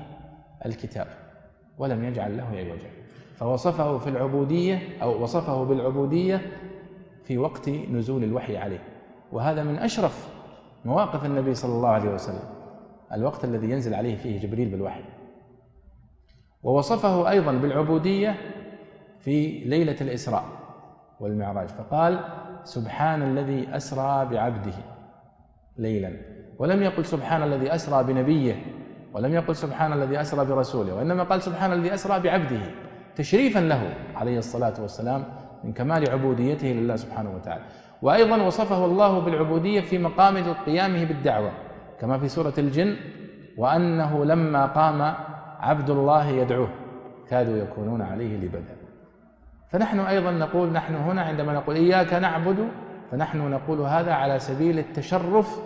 [0.66, 1.06] الكتاب
[1.78, 2.90] ولم يجعل له عوجا.
[3.36, 6.40] فوصفه في العبودية أو وصفه بالعبودية
[7.24, 8.82] في وقت نزول الوحي عليه.
[9.32, 10.28] وهذا من أشرف
[10.84, 12.48] مواقف النبي صلى الله عليه وسلم
[13.12, 15.02] الوقت الذي ينزل عليه فيه جبريل بالوحي.
[16.62, 18.34] ووصفه أيضا بالعبودية
[19.20, 20.44] في ليلة الإسراء
[21.20, 22.20] والمعراج فقال
[22.64, 24.74] سبحان الذي أسرى بعبده
[25.78, 26.16] ليلا
[26.58, 28.62] ولم يقل سبحان الذي أسرى بنبيه
[29.14, 32.60] ولم يقل سبحان الذي أسرى برسوله وإنما قال سبحان الذي أسرى بعبده
[33.16, 35.24] تشريفا له عليه الصلاة والسلام
[35.64, 37.62] من كمال عبوديته لله سبحانه وتعالى.
[38.02, 41.52] وأيضا وصفه الله بالعبودية في مقام قيامه بالدعوة
[42.00, 42.96] كما في سورة الجن
[43.58, 45.14] وأنه لما قام
[45.62, 46.68] عبد الله يدعوه.
[47.30, 48.76] كادوا يكونون عليه لبدا.
[49.68, 52.68] فنحن أيضا نقول نحن هنا عندما نقول إياك نعبد
[53.10, 55.60] فنحن نقول هذا على سبيل التشرف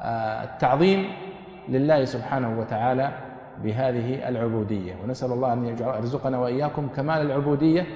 [0.00, 1.10] والتعظيم
[1.68, 3.10] لله سبحانه وتعالى
[3.62, 4.94] بهذه العبودية.
[5.04, 7.86] ونسأل الله أن يرزقنا وإياكم كمال العبودية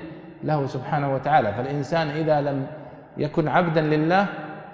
[0.44, 1.52] له سبحانه وتعالى.
[1.52, 2.66] فالإنسان إذا لم
[3.16, 4.26] يكن عبدا لله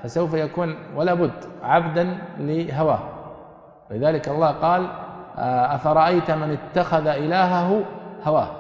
[0.03, 3.01] فسوف يكون ولا بد عبدا لهواه.
[3.91, 5.08] لذلك الله قال آه،
[5.75, 7.85] أفرأيت من اتخذ إلهه
[8.25, 8.51] هواه؟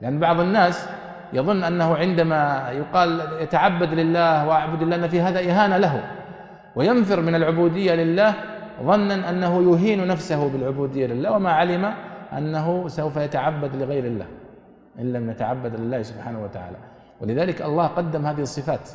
[0.00, 0.88] لأن بعض الناس
[1.32, 6.04] يظن أنه عندما يقال يتعبد لله وأعبد الله أن في هذا إهانة له
[6.76, 8.34] وينفر من العبودية لله
[8.82, 11.94] ظنا أنه يهين نفسه بالعبودية لله وما علم
[12.38, 14.26] أنه سوف يتعبد لغير الله
[14.98, 16.76] إن لم يتعبد لله سبحانه وتعالى.
[17.20, 18.88] ولذلك الله قدم هذه الصفات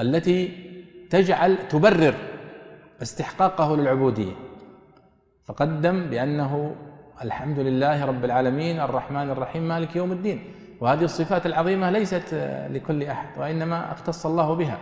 [0.00, 0.52] التي
[1.10, 2.14] تجعل تبرر
[3.02, 4.32] استحقاقه للعبودية.
[5.44, 6.74] فقدم بأنه
[7.22, 10.44] الحمد لله رب العالمين الرحمن الرحيم مالك يوم الدين.
[10.80, 12.34] وهذه الصفات العظيمة ليست
[12.70, 14.78] لكل أحد وإنما اختص الله بها.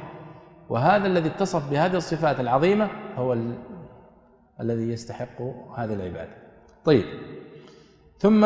[0.68, 3.54] وهذا الذي اتصف بهذه الصفات العظيمة هو ال...
[4.60, 5.42] الذي يستحق
[5.76, 6.36] هذه العبادة.
[6.84, 7.04] طيب.
[8.18, 8.44] ثم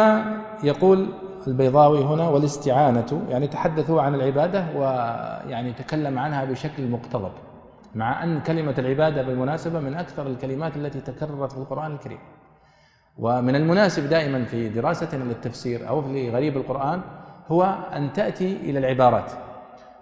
[0.65, 1.09] يقول
[1.47, 7.33] البيضاوي هنا والاستعانة يعني تحدثوا عن العبادة ويعني تكلم عنها بشكل مقتضب.
[7.97, 12.19] مع أن كلمة العبادة بالمناسبة من أكثر الكلمات التي تكررت في القرآن الكريم.
[13.19, 17.01] ومن المناسب دائما في دراستنا للتفسير أو في غريب القرآن
[17.49, 19.33] هو أن تأتي إلى العبارات.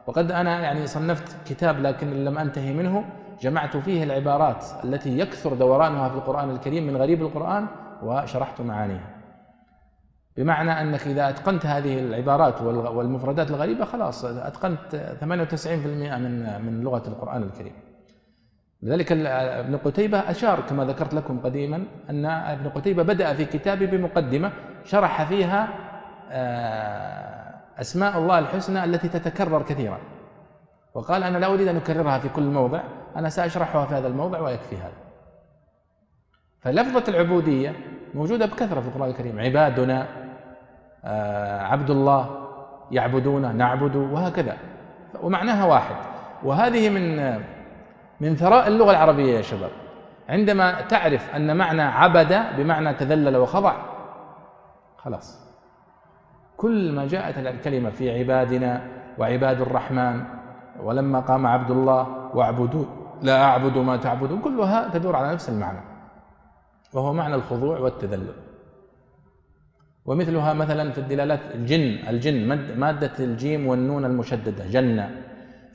[0.07, 3.05] وقد أنا يعني صنفت كتاب لكن لم أنتهي منه
[3.41, 7.67] جمعت فيه العبارات التي يكثر دورانها في القرآن الكريم من غريب القرآن
[8.03, 9.14] وشرحت معانيها.
[10.37, 15.27] بمعنى أنك إذا أتقنت هذه العبارات والمفردات الغريبة خلاص أتقنت 98%
[16.19, 17.73] من من لغة القرآن الكريم.
[18.83, 24.53] لذلك ابن قتيبة أشار كما ذكرت لكم قديما أن ابن قتيبة بدأ في كتابه بمقدمة
[24.85, 25.69] شرح فيها
[26.31, 29.99] آه، أسماء الله الحسنى التي تتكرر كثيرا.
[30.95, 32.81] وقال أنا لا أريد أن أكررها في كل موضع
[33.17, 35.05] أنا سأشرحها في هذا الموضع ويكفي هذا.
[36.61, 37.73] فلفظة العبودية
[38.15, 40.24] موجودة بكثرة في القرآن الكريم عبادنا
[41.61, 42.49] عبد الله
[42.91, 44.57] يعبدون نعبد وهكذا.
[45.23, 45.97] ومعناها واحد.
[46.43, 47.37] وهذه من
[48.21, 49.71] من ثراء اللغة العربية يا شباب.
[50.29, 53.73] عندما تعرف أن معنى عبد بمعنى تذلل وخضع
[54.97, 55.45] خلاص.
[56.57, 58.83] كل ما جاءت الكلمة في عبادنا
[59.19, 60.25] وعباد الرحمن
[60.83, 62.85] ولما قام عبد الله واعبدوا
[63.23, 65.81] لا أعبد ما تعبدون كلها تدور على نفس المعنى
[66.93, 68.35] وهو معنى الخضوع والتذلل.
[70.07, 72.47] ومثلها مثلا في الدلالات الجن الجن
[72.77, 75.11] مادة الجيم والنون المشددة جنة.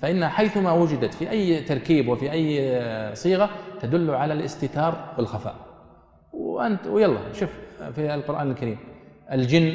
[0.01, 2.45] فإنها حيثما وجدت في أي تركيب وفي أي
[3.15, 3.49] صيغة
[3.81, 5.55] تدل على الاستتار والخفاء.
[6.33, 7.49] وأنت ويلا شوف
[7.95, 8.77] في القرآن الكريم.
[9.31, 9.73] الجن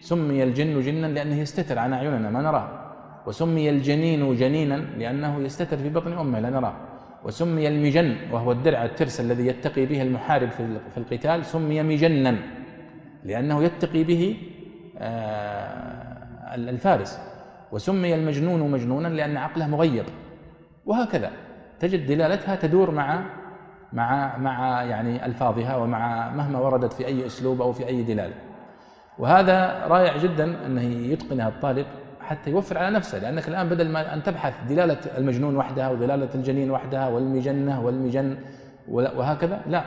[0.00, 2.68] سمي الجن جنا لأنه يستتر عن أعيننا ما نراه.
[3.26, 6.74] وسمي الجنين جنينا لأنه يستتر في بطن أمه لا نراه.
[7.24, 10.50] وسمي المجن وهو الدرع الترس الذي يتقي به المحارب
[10.92, 12.36] في القتال سمي مجنا.
[13.24, 14.36] لأنه يتقي به
[14.98, 17.32] آه، الفارس.
[17.72, 20.04] وسمي المجنون مجنونا لأن عقله مغيب
[20.86, 21.30] وهكذا
[21.80, 23.24] تجد دلالتها تدور مع
[23.92, 28.34] مع مع يعني ألفاظها ومع مهما وردت في أي أسلوب أو في أي دلالة
[29.18, 31.86] وهذا رائع جدا أنه يتقنها الطالب
[32.20, 36.70] حتى يوفر على نفسه لأنك الآن بدل ما أن تبحث دلالة المجنون وحدها ودلالة الجنين
[36.70, 38.38] وحدها والمجنة والمجن
[38.88, 39.84] وهكذا لا.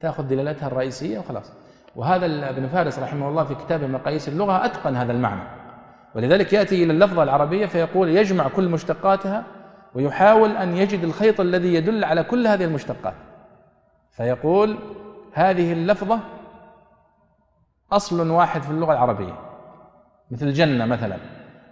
[0.00, 1.52] تأخذ دلالتها الرئيسية وخلاص.
[1.96, 5.42] وهذا ابن فارس رحمه الله في كتابه مقاييس اللغة أتقن هذا المعنى.
[6.14, 9.44] ولذلك يأتي إلى اللفظة العربية فيقول يجمع كل مشتقاتها
[9.94, 13.14] ويحاول أن يجد الخيط الذي يدل على كل هذه المشتقات.
[14.10, 14.78] فيقول
[15.32, 16.20] هذه اللفظة
[17.92, 19.34] أصل واحد في اللغة العربية.
[20.30, 21.16] مثل جنة مثلا.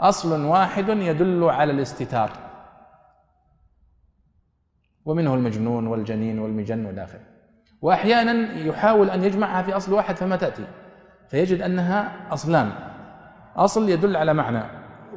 [0.01, 2.31] أصل واحد يدل على الاستتار.
[5.05, 7.07] ومنه المجنون والجنين والمجن والى
[7.79, 10.65] اخره وأحيانا يحاول أن يجمعها في أصل واحد فما تأتي
[11.29, 12.71] فيجد أنها أصلان.
[13.57, 14.63] أصل يدل على معنى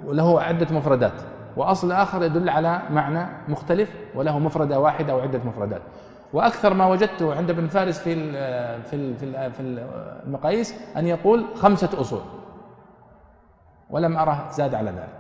[0.06, 1.22] وله عدة مفردات
[1.58, 5.82] وأصل آخر يدل على معنى مختلف وله مفردة واحدة أو عدة مفردات.
[6.34, 8.32] وأكثر ما وجدته عند ابن فارس في
[8.84, 9.62] في في في
[10.26, 12.22] المقاييس أن يقول خمسة أصول.
[13.90, 15.18] ولم أره زاد على ذلك.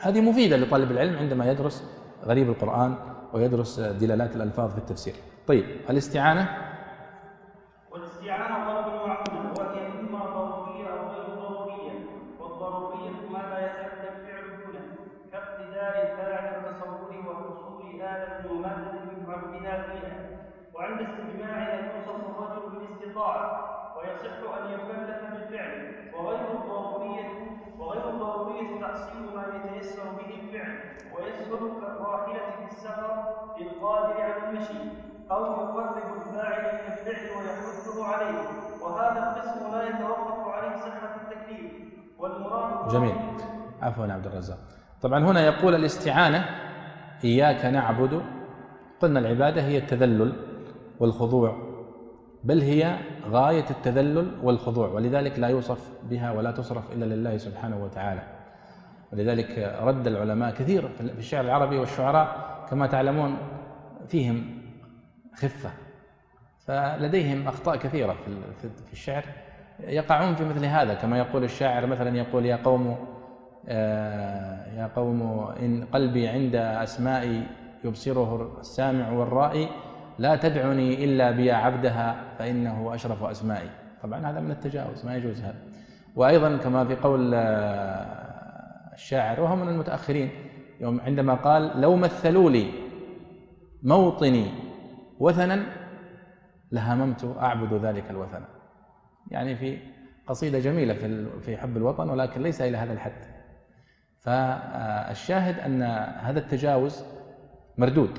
[0.00, 1.84] هذه مفيدة لطالب العلم عندما يدرس
[2.24, 2.94] غريب القرآن
[3.32, 5.14] ويدرس دلالات الألفاظ في التفسير.
[5.46, 6.48] طيب الاستعانة؟
[7.90, 11.92] والاستعانة ضرب معقول وهي اما ضروريه أو غير ضروريه
[12.40, 14.96] والضروريه ما لا يتعدى الفعل دونه
[15.32, 20.28] كاقتداء الفاعل وتصوره وحصول آلة ومادة يفعل بها فيها
[20.74, 27.28] وعند استجماعها يوصف الرجل بالاستطاعة ويصح أن يكلف بالفعل وغير الضرورية
[27.78, 30.78] وغير الضرورية تحصيل ما يتيسر به الفعل
[31.16, 33.24] ويسهل كالراحلة في السفر
[33.58, 34.78] للقادر على المشي
[35.30, 38.38] أو يقرب الفاعل إلى الفعل ويحثه عليه
[38.92, 41.72] وهذا القسم لا يتوقف عليه صحة التكليف.
[42.18, 43.14] والمراد جميل.
[43.82, 44.58] عفوا عبد الرزاق.
[45.02, 46.44] طبعا هنا يقول الاستعانة
[47.24, 48.22] إياك نعبد.
[49.00, 50.32] قلنا العبادة هي التذلل
[51.00, 51.72] والخضوع
[52.44, 52.98] بل هي
[53.30, 58.22] غاية التذلل والخضوع ولذلك لا يوصف بها ولا تصرف إلا لله سبحانه وتعالى.
[59.12, 62.36] ولذلك رد العلماء كثير في الشعر العربي والشعراء
[62.70, 63.36] كما تعلمون
[64.08, 64.62] فيهم
[65.34, 65.70] خفة.
[66.66, 68.16] فلديهم أخطاء كثيرة
[68.86, 69.24] في الشعر.
[69.80, 72.96] يقعون في مثل هذا كما يقول الشاعر مثلا يقول يا قوم
[73.68, 77.42] آه، يا قوم إن قلبي عند أسمائي
[77.84, 79.68] يبصره السامع والرائي
[80.18, 83.70] لا تدعني إلا بيا عبدها فإنه أشرف أسمائي.
[84.02, 85.58] طبعا هذا من التجاوز ما يجوز هذا.
[86.16, 90.30] وأيضا كما في قول آه، الشاعر وهو من المتأخرين
[90.80, 92.66] يوم عندما قال لو مثلوا لي
[93.82, 94.46] موطني
[95.18, 95.81] وثنا
[96.72, 98.42] لهممت أعبد ذلك الوثن.
[99.30, 99.78] يعني في
[100.26, 103.24] قصيدة جميلة في في حب الوطن ولكن ليس إلى هذا الحد.
[104.20, 105.82] فالشاهد أن
[106.22, 107.04] هذا التجاوز
[107.78, 108.18] مردود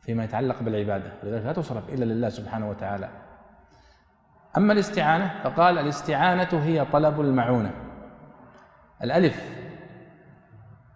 [0.00, 1.12] فيما يتعلق بالعبادة.
[1.22, 3.08] ولذلك لا تصرف إلا لله سبحانه وتعالى.
[4.56, 7.70] أما الاستعانة فقال الاستعانة هي طلب المعونة.
[9.02, 9.56] الألف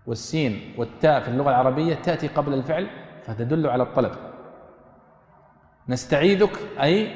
[0.07, 2.91] والسين والتاء في اللغة العربية تأتي قبل الفعل
[3.23, 4.30] فتدل على الطلب.
[5.89, 7.15] نستعيذك أي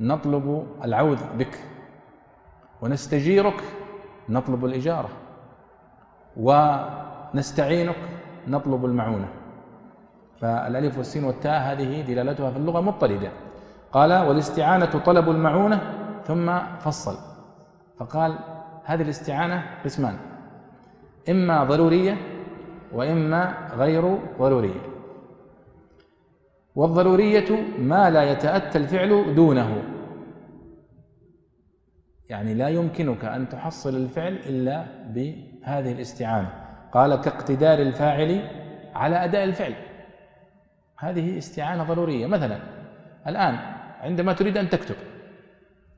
[0.00, 1.58] نطلب العوذ بك.
[2.82, 3.62] ونستجيرك
[4.28, 5.08] نطلب الإجارة.
[6.36, 7.96] ونستعينك
[8.48, 9.28] نطلب المعونة.
[10.40, 13.30] فالألف والسين والتاء هذه دلالتها في اللغة مضطردة.
[13.92, 15.80] قال والاستعانة طلب المعونة
[16.26, 17.16] ثم فصل.
[17.98, 18.38] فقال
[18.84, 20.16] هذه الاستعانة قسمان
[21.30, 22.16] إما ضرورية
[22.92, 24.91] وإما غير ضرورية.
[26.74, 29.82] والضرورية ما لا يتأتى الفعل دونه.
[32.28, 36.50] يعني لا يمكنك أن تحصل الفعل إلا بهذه الاستعانة.
[36.92, 38.50] قال كاقتدار الفاعل
[38.94, 39.74] على أداء الفعل.
[40.98, 42.26] هذه استعانة ضرورية.
[42.26, 42.58] مثلا
[43.26, 43.54] الآن
[44.00, 44.96] عندما تريد أن تكتب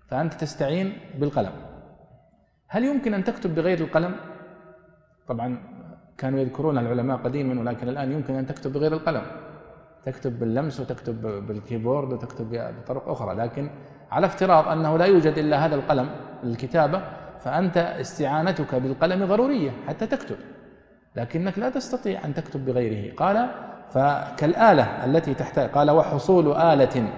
[0.08, 1.52] فأنت تستعين بالقلم.
[2.68, 4.16] هل يمكن أن تكتب بغير القلم؟
[5.28, 5.58] طبعا
[6.18, 9.22] كانوا يذكرون العلماء قديما ولكن الآن يمكن أن تكتب بغير القلم.
[10.06, 13.70] تكتب باللمس وتكتب بالكيبورد وتكتب بطرق أخرى لكن
[14.10, 16.10] على افتراض أنه لا يوجد إلا هذا القلم
[16.44, 17.02] للكتابة
[17.40, 20.36] فأنت استعانتك بالقلم ضرورية حتى تكتب.
[21.16, 23.14] لكنك لا تستطيع أن تكتب بغيره.
[23.14, 23.50] قال
[23.90, 27.08] فكالآلة التي تحتاج قال وحصول آلة.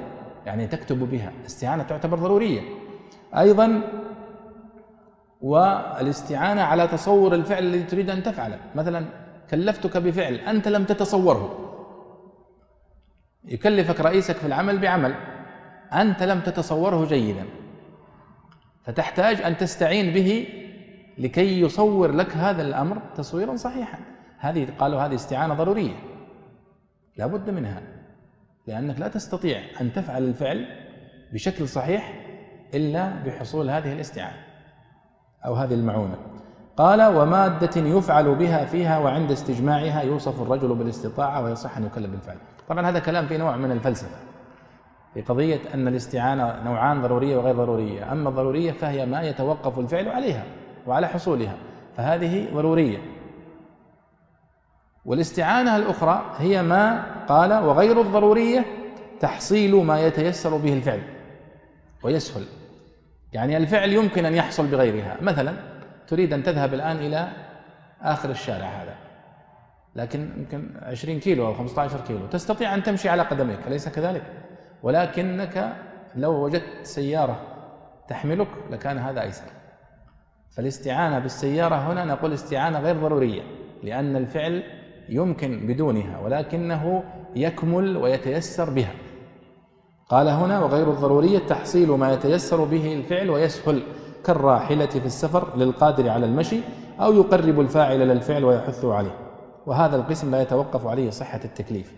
[0.47, 1.32] يعني تكتب بها.
[1.47, 2.61] استعانة تعتبر ضرورية.
[3.37, 3.80] أيضا
[5.41, 8.59] والاستعانة على تصور الفعل الذي تريد أن تفعله.
[8.74, 9.05] مثلا
[9.51, 11.65] كلفتك بفعل أنت لم تتصوره.
[13.47, 15.14] يكلفك رئيسك في العمل بعمل.
[15.92, 17.44] أنت لم تتصوره جيدا.
[18.84, 20.49] فتحتاج أن تستعين به
[21.18, 23.99] لكي يصور لك هذا الأمر تصويرا صحيحا.
[24.38, 25.94] هذه قالوا هذه استعانة ضرورية.
[27.16, 27.82] لا بد منها.
[28.66, 30.66] لأنك لا تستطيع أن تفعل الفعل
[31.32, 32.20] بشكل صحيح
[32.74, 34.44] إلا بحصول هذه الاستعانة
[35.47, 36.16] أو هذه المعونة.
[36.76, 42.36] قال ومادة يفعل بها فيها وعند استجماعها يوصف الرجل بالاستطاعة ويصح أن يكلف بالفعل.
[42.68, 44.16] طبعا هذا كلام في نوع من الفلسفة
[45.14, 50.44] في قضية أن الاستعانة نوعان ضرورية وغير ضرورية أما الضرورية فهي ما يتوقف الفعل عليها
[50.86, 51.56] وعلى حصولها
[51.96, 52.98] فهذه ضرورية.
[55.04, 58.64] والاستعانة الأخرى هي ما قال وغير الضرورية
[59.20, 61.02] تحصيل ما يتيسر به الفعل
[62.02, 62.44] ويسهل.
[63.32, 65.16] يعني الفعل يمكن أن يحصل بغيرها.
[65.20, 65.54] مثلا
[66.08, 67.28] تريد أن تذهب الآن إلى
[68.02, 68.94] آخر الشارع هذا.
[69.97, 72.26] لكن يمكن 20 كيلو أو 15 كيلو.
[72.26, 74.22] تستطيع أن تمشي على قدميك أليس كذلك؟
[74.82, 75.76] ولكنك
[76.16, 77.40] لو وجدت سيارة
[78.09, 79.44] تحملك لكان هذا أيسر.
[80.57, 83.42] فالاستعانة بالسيارة هنا نقول استعانة غير ضرورية
[83.82, 84.62] لأن الفعل
[85.09, 87.05] يمكن بدونها ولكنه
[87.36, 88.92] يكمل ويتيسر بها.
[90.09, 93.82] قال هنا وغير الضرورية تحصيل ما يتيسر به الفعل ويسهل
[94.24, 96.61] كالراحلة في السفر للقادر على المشي
[97.01, 99.26] أو يقرب الفاعل للفعل ويحث عليه.
[99.66, 101.92] وهذا القسم لا يتوقف عليه صحة التكليف.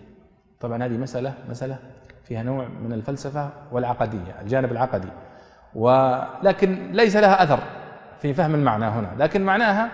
[0.61, 1.79] طبعا هذه مسألة مسألة
[2.25, 5.09] فيها نوع من الفلسفة والعقدية الجانب العقدي.
[5.75, 7.59] ولكن ليس لها أثر
[8.19, 9.15] في فهم المعنى هنا.
[9.19, 9.91] لكن معناها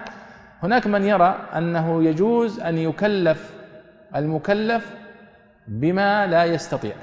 [0.63, 3.55] هناك من يرى أنه يجوز أن يكلف
[4.17, 4.95] المكلف
[5.69, 6.95] بما لا يستطيع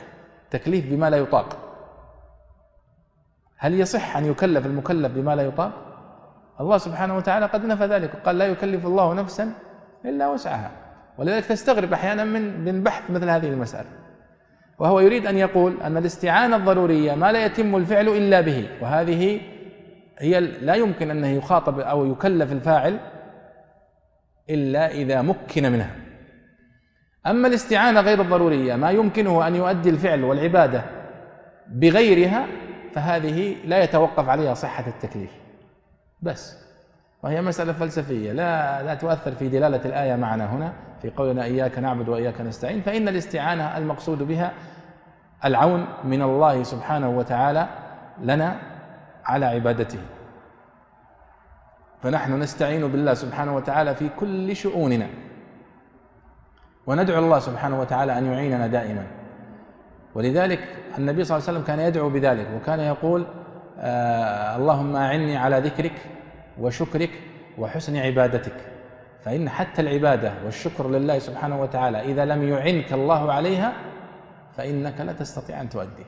[0.52, 1.58] تكليف بما لا يطاق.
[3.58, 5.72] هل يصح أن يكلف المكلف بما لا يطاق؟
[6.60, 9.54] الله سبحانه وتعالى قد نفى ذلك وقال لا يكلف الله نفسا
[10.06, 10.72] إلا وسعها.
[11.18, 13.90] ولذلك تستغرب أحيانا من من بحث مثل هذه المسألة.
[14.80, 18.70] وهو يريد أن يقول أن الاستعانة الضرورية ما لا يتم الفعل إلا به.
[18.82, 19.42] وهذه
[20.18, 23.00] هي لا يمكن أنه يخاطب أو يكلف الفاعل
[24.50, 25.96] إلا إذا مكن منها.
[27.28, 30.84] أما الاستعانة غير الضرورية ما يمكنه أن يؤدي الفعل والعبادة
[31.68, 32.48] بغيرها
[32.94, 35.32] فهذه لا يتوقف عليها صحة التكليف.
[36.22, 36.71] بس.
[37.24, 38.32] وهي مسألة فلسفية.
[38.32, 43.08] لا لا تؤثر في دلالة الآية معنا هنا في قولنا إياك نعبد وإياك نستعين فإن
[43.08, 44.52] الاستعانة المقصود بها
[45.46, 47.68] العون من الله سبحانه وتعالى
[48.22, 48.56] لنا
[49.26, 50.00] على عبادته.
[52.04, 55.08] فنحن نستعين بالله سبحانه وتعالى في كل شؤوننا.
[56.88, 59.08] وندعو الله سبحانه وتعالى أن يعيننا دائما.
[60.16, 60.60] ولذلك
[60.98, 63.26] النبي صلى الله عليه وسلم كان يدعو بذلك وكان يقول
[63.80, 65.94] آه اللهم أعني على ذكرك
[66.60, 67.12] وشكرك
[67.58, 68.72] وحسن عبادتك.
[69.22, 73.74] فإن حتى العبادة والشكر لله سبحانه وتعالى إذا لم يعنك الله عليها
[74.54, 76.06] فإنك لا تستطيع أن تؤديه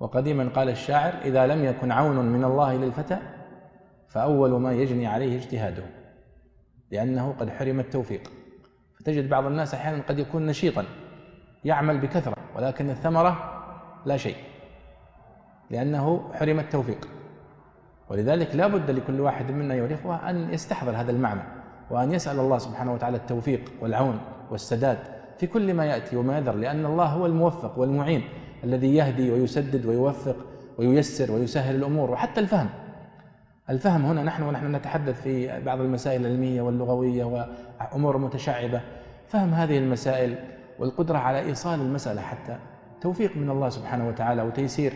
[0.00, 3.18] وقديما قال الشاعر إذا لم يكن عون من الله للفتى
[4.08, 5.82] فأول ما يجني عليه اجتهاده
[6.90, 8.30] لأنه قد حرم التوفيق.
[8.98, 10.84] فتجد بعض الناس أحيانا قد يكون نشيطا
[11.64, 13.62] يعمل بكثرة ولكن الثمرة
[14.06, 14.36] لا شيء
[15.70, 17.08] لأنه حرم التوفيق.
[18.12, 21.40] ولذلك لا بد لكل واحد منا ايها الاخوه أن يستحضر هذا المعنى
[21.90, 24.18] وأن يسأل الله سبحانه وتعالى التوفيق والعون
[24.50, 24.98] والسداد
[25.38, 28.22] في كل ما يأتي وما يذر لأن الله هو الموفق والمعين
[28.64, 30.36] الذي يهدي ويسدد ويوفق
[30.78, 32.68] وييسر ويسهل الأمور وحتى الفهم.
[33.70, 38.80] الفهم هنا نحن ونحن نتحدث في بعض المسائل العلمية واللغوية وأمور متشعبة.
[39.28, 40.34] فهم هذه المسائل
[40.78, 42.56] والقدرة على إيصال المسألة حتى
[43.00, 44.92] توفيق من الله سبحانه وتعالى وتيسير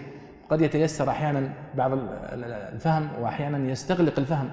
[0.51, 1.91] قد يتيسر أحيانا بعض
[2.73, 4.51] الفهم وأحيانا يستغلق الفهم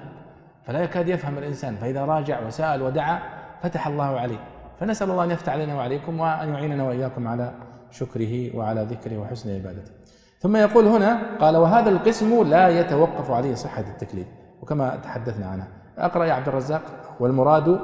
[0.66, 3.18] فلا يكاد يفهم الإنسان فإذا راجع وسأل ودعا
[3.62, 4.38] فتح الله عليه.
[4.80, 7.52] فنسأل الله أن يفتح علينا وعليكم وأن يعيننا وإياكم على
[7.90, 9.90] شكره وعلى ذكره وحسن عبادته.
[10.40, 14.26] ثم يقول هنا قال وهذا القسم لا يتوقف عليه صحة التكليف.
[14.62, 15.68] وكما تحدثنا عنها
[15.98, 16.82] أقرأ يا عبد الرزاق
[17.20, 17.80] والمراد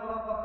[0.00, 0.39] Allah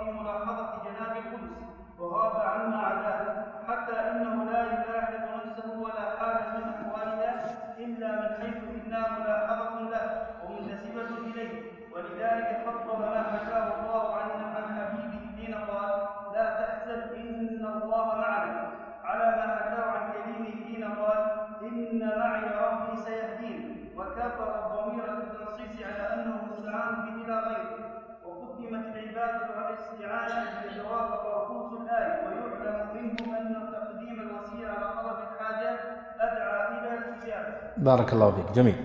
[37.86, 38.46] بارك الله فيك.
[38.56, 38.76] جميل.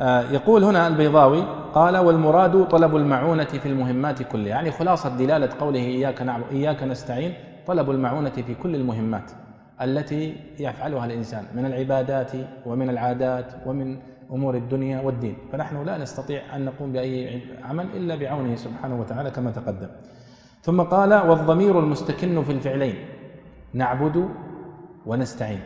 [0.00, 1.42] آه يقول هنا البيضاوي
[1.74, 4.48] قال والمراد طلب المعونة في المهمات كلها.
[4.48, 7.34] يعني خلاصة دلالة قوله إياك نعبد إياك نستعين
[7.66, 9.30] طلب المعونة في كل المهمات
[9.82, 12.32] التي يفعلها الإنسان من العبادات
[12.66, 13.96] ومن العادات ومن
[14.32, 15.36] أمور الدنيا والدين.
[15.52, 19.88] فنحن لا نستطيع أن نقوم بأي عمل إلا بعونه سبحانه وتعالى كما تقدم.
[20.62, 22.94] ثم قال والضمير المستكن في الفعلين
[23.74, 24.28] نعبد
[25.06, 25.60] ونستعين.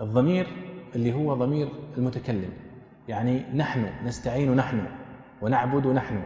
[0.00, 0.46] الضمير
[0.94, 1.68] اللي هو ضمير
[1.98, 2.50] المتكلم.
[3.08, 4.86] يعني نحن نستعين نحن
[5.42, 6.22] ونعبد نحن.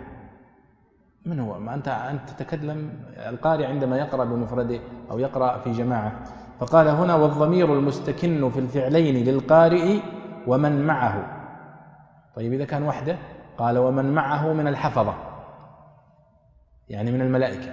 [1.27, 6.13] من هو؟ ما أنت أنت تتكلم القارئ عندما يقرأ بمفرده أو يقرأ في جماعة
[6.61, 10.01] فقال هنا والضمير المستكن في الفعلين للقارئ
[10.47, 11.41] ومن معه.
[12.37, 13.17] طيب إذا كان وحده
[13.59, 15.15] قال ومن معه من الحفظة.
[16.89, 17.73] يعني من الملائكة.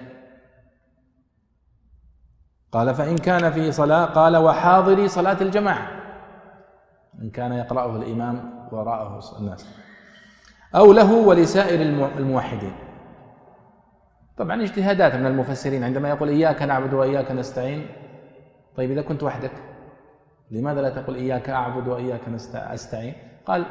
[2.71, 6.00] قال فإن كان في صلاة قال وحاضري صلاة الجماعة.
[7.21, 9.67] إن كان يقرأه الإمام وراءه الناس.
[10.75, 11.81] أو له ولسائر
[12.17, 12.73] الموحدين.
[14.37, 15.83] طبعا اجتهادات من المفسرين.
[15.83, 17.85] عندما يقول إياك نعبد وإياك نستعين.
[18.75, 19.51] طيب إذا كنت وحدك
[20.51, 22.21] لماذا لا تقول إياك أعبد وإياك
[22.55, 23.13] أستعين؟
[23.45, 23.65] قال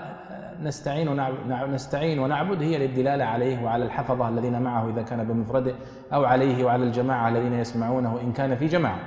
[0.62, 5.74] نستعين ونعبد نستعين ونعبد هي للدلالة عليه وعلى الحفظة الذين معه إذا كان بمفرده
[6.12, 8.98] أو عليه وعلى الجماعة الذين يسمعونه إن كان في جماعة.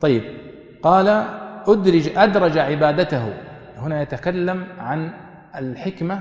[0.00, 0.22] طيب
[0.82, 1.24] قال
[1.68, 3.34] أدرج أدرج عبادته.
[3.76, 5.12] هنا يتكلم عن
[5.56, 6.20] الحكمة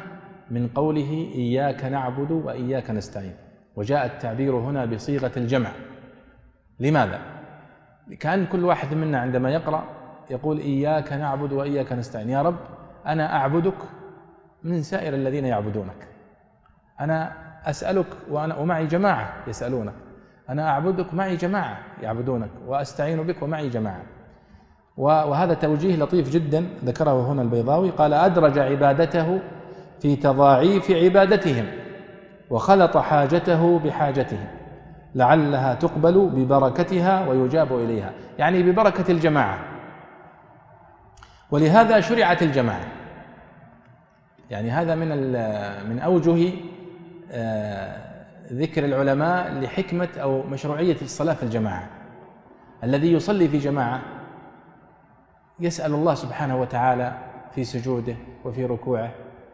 [0.51, 3.33] من قوله إياك نعبد وإياك نستعين.
[3.75, 5.69] وجاء التعبير هنا بصيغة الجمع.
[6.79, 7.19] لماذا؟
[8.19, 9.83] كأن كل واحد منا عندما يقرأ
[10.29, 12.29] يقول إياك نعبد وإياك نستعين.
[12.29, 12.59] يا رب
[13.07, 13.77] أنا أعبدك
[14.63, 16.07] من سائر الذين يعبدونك.
[16.99, 17.33] أنا
[17.65, 19.93] أسألك وأنا ومعي جماعة يسألونك.
[20.49, 22.49] أنا أعبدك معي جماعة يعبدونك.
[22.67, 24.01] وأستعين بك ومعي جماعة.
[25.01, 27.89] وهذا توجيه لطيف جدا ذكره هنا البيضاوي.
[27.89, 29.39] قال أدرج عبادته
[29.99, 31.65] في تضاعيف عبادتهم
[32.49, 34.47] وخلط حاجته بحاجتهم
[35.15, 38.11] لعلها تقبل ببركتها ويجاب إليها.
[38.37, 39.59] يعني ببركة الجماعة.
[41.51, 42.87] ولهذا شرعت الجماعة.
[44.49, 45.07] يعني هذا من
[45.89, 46.49] من أوجه
[47.31, 47.97] آه،
[48.53, 51.89] ذكر العلماء لحكمة أو مشروعية الصلاة في الجماعة.
[52.83, 54.01] الذي يصلي في جماعة
[55.61, 57.17] يسأل الله سبحانه وتعالى
[57.51, 59.11] في سجوده وفي ركوعه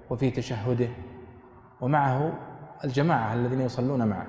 [0.10, 0.90] وفي تشهده
[1.82, 2.34] ومعه
[2.84, 4.28] الجماعة الذين يصلون معه.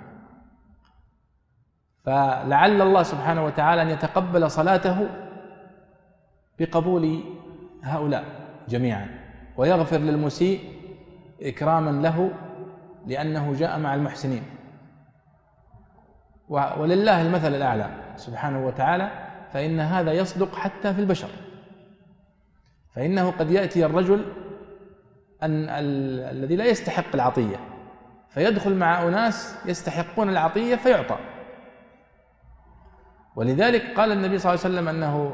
[2.05, 5.09] فلعل الله سبحانه وتعالى أن يتقبل صلاته
[6.59, 7.24] بقبول
[7.83, 8.24] هؤلاء
[8.68, 9.09] جميعا
[9.57, 10.61] ويغفر للمسيء
[11.43, 12.31] إكراما له
[13.07, 14.43] لأنه جاء مع المحسنين.
[16.49, 19.11] ولله المثل الأعلى سبحانه وتعالى
[19.53, 21.29] فإن هذا يصدق حتى في البشر.
[22.95, 24.24] فإنه قد يأتي الرجل
[25.43, 25.68] أن
[26.30, 27.57] الذي لا يستحق العطية
[28.28, 31.16] فيدخل مع أناس يستحقون العطية فيعطى.
[33.36, 35.32] ولذلك قال النبي صلى الله عليه وسلم أنه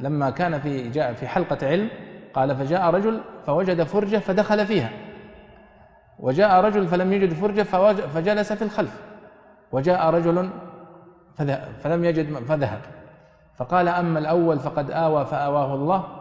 [0.00, 1.88] لما كان في جاء في حلقة علم
[2.34, 4.90] قال فجاء رجل فوجد فرجة فدخل فيها.
[6.18, 9.02] وجاء رجل فلم يجد فرجة فجلس في الخلف.
[9.72, 10.50] وجاء رجل
[11.82, 12.80] فلم يجد فذهب.
[13.56, 16.15] فقال أما الأول فقد آوى فآواه الله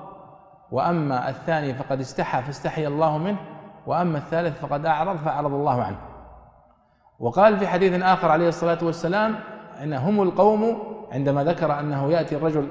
[0.71, 3.37] وأما الثاني فقد استحى فاستحي الله منه
[3.87, 5.97] وأما الثالث فقد أعرض فأعرض الله عنه.
[7.19, 9.35] وقال في حديث آخر عليه الصلاة والسلام
[9.83, 10.77] إن هم القوم
[11.11, 12.67] عندما ذكر أنه يأتي الرجل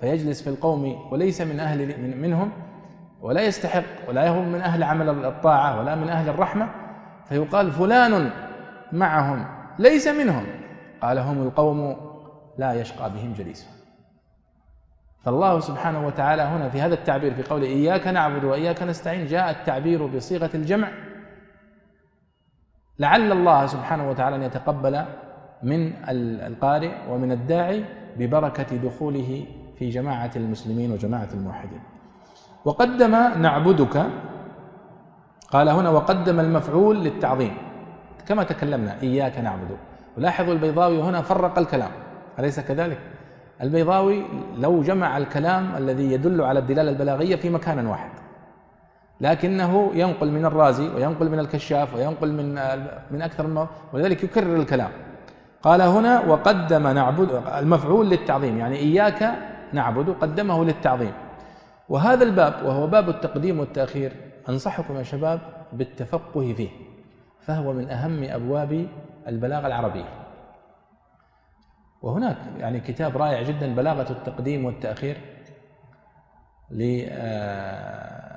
[0.00, 2.50] فيجلس في القوم وليس من أهل منهم
[3.20, 6.68] ولا يستحق ولا هو من أهل عمل الطاعة ولا من أهل الرحمة
[7.28, 8.30] فيقال فلان
[8.92, 9.46] معهم
[9.78, 10.46] ليس منهم.
[11.02, 11.96] قال هم القوم
[12.58, 13.72] لا يشقى بهم جليسهم.
[15.24, 20.06] فالله سبحانه وتعالى هنا في هذا التعبير في قوله إياك نعبد وإياك نستعين جاء التعبير
[20.06, 20.88] بصيغة الجمع.
[22.98, 25.04] لعل الله سبحانه وتعالى أن يتقبل
[25.62, 25.92] من
[26.46, 27.84] القارئ ومن الداعي
[28.16, 29.46] ببركة دخوله
[29.78, 31.80] في جماعة المسلمين وجماعة الموحدين.
[32.64, 33.10] وقدم
[33.42, 34.06] نعبدك
[35.50, 37.54] قال هنا وقدم المفعول للتعظيم.
[38.26, 39.76] كما تكلمنا إياك نعبد.
[40.16, 41.90] ولاحظوا البيضاوي هنا فرق الكلام.
[42.38, 42.98] أليس كذلك؟
[43.62, 44.22] البيضاوي
[44.58, 48.10] لو جمع الكلام الذي يدل على الدلالة البلاغية في مكان واحد
[49.20, 52.54] لكنه ينقل من الرازي وينقل من الكشاف وينقل من
[53.10, 54.90] من أكثر من ولذلك يكرر الكلام.
[55.62, 59.32] قال هنا وقدم نعبد المفعول للتعظيم يعني إياك
[59.72, 61.12] نعبد قدمه للتعظيم.
[61.88, 64.12] وهذا الباب وهو باب التقديم والتأخير
[64.48, 65.40] أنصحكم يا شباب
[65.72, 66.68] بالتفقه فيه
[67.40, 68.86] فهو من أهم أبواب
[69.28, 70.21] البلاغة العربية.
[72.02, 75.16] وهناك يعني كتاب رائع جدا بلاغة التقديم والتأخير
[76.70, 78.32] ل آه،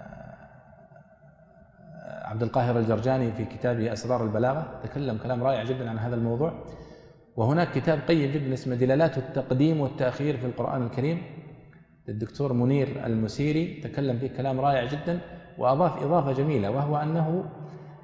[2.24, 4.82] عبد القاهر الجرجاني في كتابه أسرار البلاغة.
[4.84, 6.54] تكلم كلام رائع جدا عن هذا الموضوع.
[7.36, 11.22] وهناك كتاب قيم جدا اسمه دلالات التقديم والتأخير في القرآن الكريم
[12.08, 13.82] للدكتور منير المسيري.
[13.82, 15.20] تكلم فيه كلام رائع جدا
[15.58, 17.46] وأضاف إضافة جميلة وهو أنه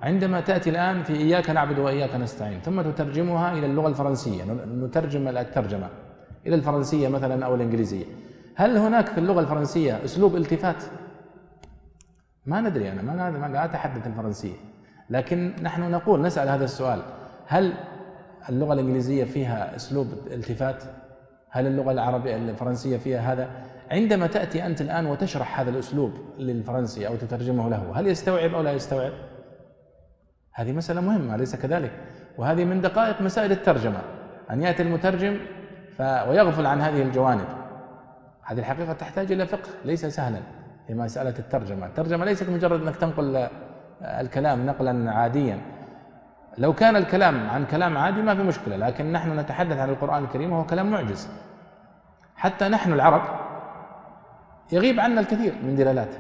[0.02, 5.90] عندما تأتي الآن في إياك نعبد وإياك نستعين ثم تترجمها إلى اللغة الفرنسية نترجم الترجمة
[6.48, 8.06] إلى الفرنسية مثلا أو الإنجليزية
[8.56, 10.84] هل هناك في اللغة الفرنسية أسلوب التفات؟
[12.46, 14.56] ما ندري أنا ما لا أتحدث الفرنسية
[15.10, 17.02] لكن نحن نقول نسأل هذا السؤال
[17.48, 17.74] هل
[18.50, 20.84] اللغة الإنجليزية فيها أسلوب التفات؟
[21.50, 23.50] هل اللغة العربية الفرنسية فيها هذا؟
[23.92, 28.72] عندما تأتي أنت الآن وتشرح هذا الأسلوب للفرنسي أو تترجمه له هل يستوعب أو لا
[28.72, 29.12] يستوعب؟
[30.54, 31.92] هذه مسألة مهمة أليس كذلك؟
[32.38, 34.02] وهذه من دقائق مسائل الترجمة.
[34.52, 35.38] أن يأتي المترجم
[35.98, 36.02] ف...
[36.02, 37.46] ويغفل عن هذه الجوانب.
[38.44, 40.40] هذه الحقيقة تحتاج إلى فقه ليس سهلا
[40.88, 41.86] في مسألة الترجمة.
[41.86, 43.48] الترجمة ليست مجرد أنك تنقل
[44.02, 45.62] الكلام نقلا عاديا.
[46.58, 50.52] لو كان الكلام عن كلام عادي ما في مشكلة لكن نحن نتحدث عن القرآن الكريم
[50.52, 51.30] وهو كلام معجز.
[52.36, 53.22] حتى نحن العرب
[54.72, 56.20] يغيب عنا الكثير من دلالاتها.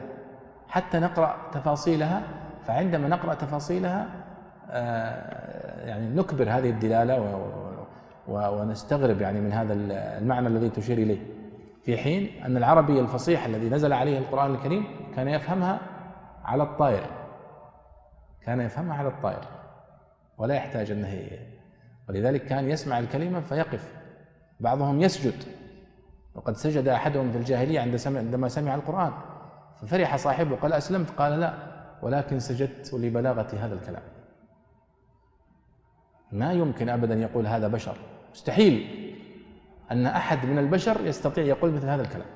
[0.68, 2.22] حتى نقرأ تفاصيلها
[2.68, 4.21] فعندما نقرأ تفاصيلها آه،
[5.88, 7.48] يعني نكبر هذه الدلالة
[8.28, 9.74] ونستغرب يعني من هذا
[10.18, 11.20] المعنى الذي تشير إليه.
[11.84, 15.80] في حين أن العربي الفصيح الذي نزل عليه القرآن الكريم كان يفهمها
[16.44, 17.04] على الطائر.
[18.46, 19.44] كان يفهمها على الطائر.
[20.38, 21.22] ولا يحتاج أنه
[22.10, 23.96] ولذلك كان يسمع الكلمة فيقف.
[24.60, 25.44] بعضهم يسجد.
[26.36, 29.12] وقد سجد أحدهم في الجاهلية عندما سمع القرآن.
[29.82, 31.54] ففرح صاحبه قال أسلمت؟ قال لا.
[32.02, 34.04] ولكن سجدت لبلاغة هذا الكلام.
[36.32, 37.98] ما يمكن أبدا يقول هذا بشر.
[38.32, 38.88] مستحيل
[39.92, 42.28] أن أحد من البشر يستطيع يقول مثل هذا الكلام.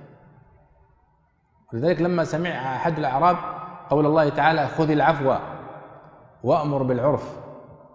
[1.73, 3.37] ولذلك لما سمع أحد الأعراب
[3.89, 5.35] قول الله تعالى خذ العفو
[6.43, 7.39] وأمر بالعرف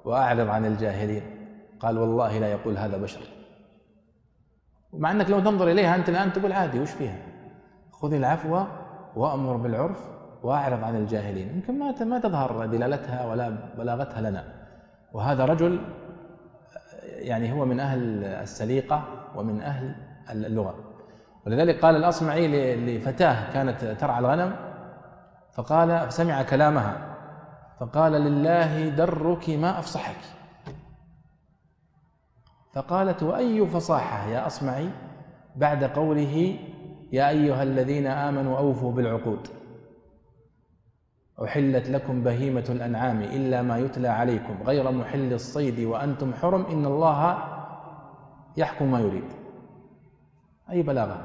[0.05, 1.23] وأعرض عن الجاهلين
[1.81, 3.21] قال والله لا يقول هذا بشر.
[4.93, 7.19] مع أنك لو تنظر إليها أنت الآن تقول عادي وش فيها؟
[7.93, 8.65] خذ العفو
[9.17, 10.09] وأمر بالعرف
[10.43, 11.49] وأعرض عن الجاهلين.
[11.49, 13.49] يمكن ما ما تظهر دلالتها ولا
[13.79, 14.60] بلاغتها لنا.
[15.13, 15.81] وهذا رجل
[17.03, 19.05] يعني هو من أهل السليقة
[19.35, 19.95] ومن أهل
[20.31, 20.75] اللغة.
[21.47, 24.57] ولذلك قال الأصمعي لفتاة كانت ترعى الغنم
[25.55, 27.17] فقال سمع كلامها
[27.81, 30.17] فقال لله درك ما أفصحك.
[32.75, 34.91] فقالت وأي فصاحة يا أصمعي؟
[35.57, 36.59] بعد قوله
[37.13, 39.49] يا أيها الذين آمنوا أوفوا بالعقود.
[41.45, 47.39] أحلت لكم بهيمة الأنعام إلا ما يتلى عليكم غير محل الصيد وأنتم حرم إن الله
[48.57, 49.25] يحكم ما يريد.
[50.71, 51.21] أي بلاغة؟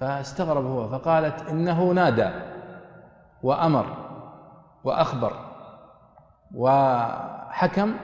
[0.00, 2.30] فاستغرب هو فقالت إنه نادى
[3.42, 3.96] وأمر
[4.84, 5.32] وأخبر
[6.54, 7.94] وحكم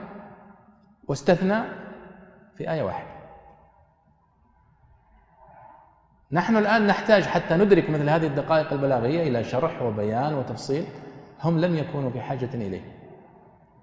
[1.07, 1.63] واستثنى
[2.57, 3.13] في آية واحدة.
[6.31, 10.85] نحن الآن نحتاج حتى ندرك مثل هذه الدقائق البلاغية إلى شرح وبيان وتفصيل.
[11.43, 12.81] هم لم يكونوا في حاجة إليه.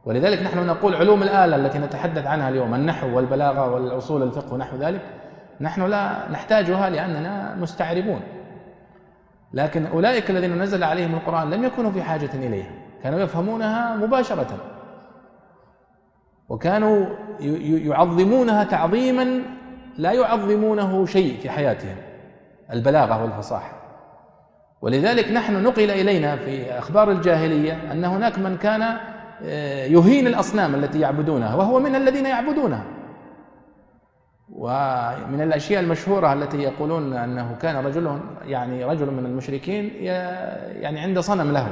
[0.05, 5.01] ولذلك نحن نقول علوم الآلة التي نتحدث عنها اليوم النحو والبلاغة والأصول الفقه ونحو ذلك
[5.61, 8.21] نحن لا نحتاجها لأننا مستعربون.
[9.53, 12.71] لكن أولئك الذين نزل عليهم القرآن لم يكونوا في حاجة إليها
[13.03, 14.59] كانوا يفهمونها مباشرة.
[16.49, 17.07] وكانوا
[17.41, 19.43] يعظمونها تعظيما
[19.99, 21.97] لا يعظمونه شيء في حياتهم.
[22.73, 23.80] البلاغة والفصاحة.
[24.83, 28.83] ولذلك نحن نقل إلينا في أخبار الجاهلية أن هناك من كان
[29.45, 32.85] آه، يهين الأصنام التي يعبدونها وهو من الذين يعبدونها.
[34.53, 39.91] ومن الأشياء المشهورة التي يقولون أنه كان رجل يعني رجل من المشركين
[40.81, 41.69] يعني عند صنم له.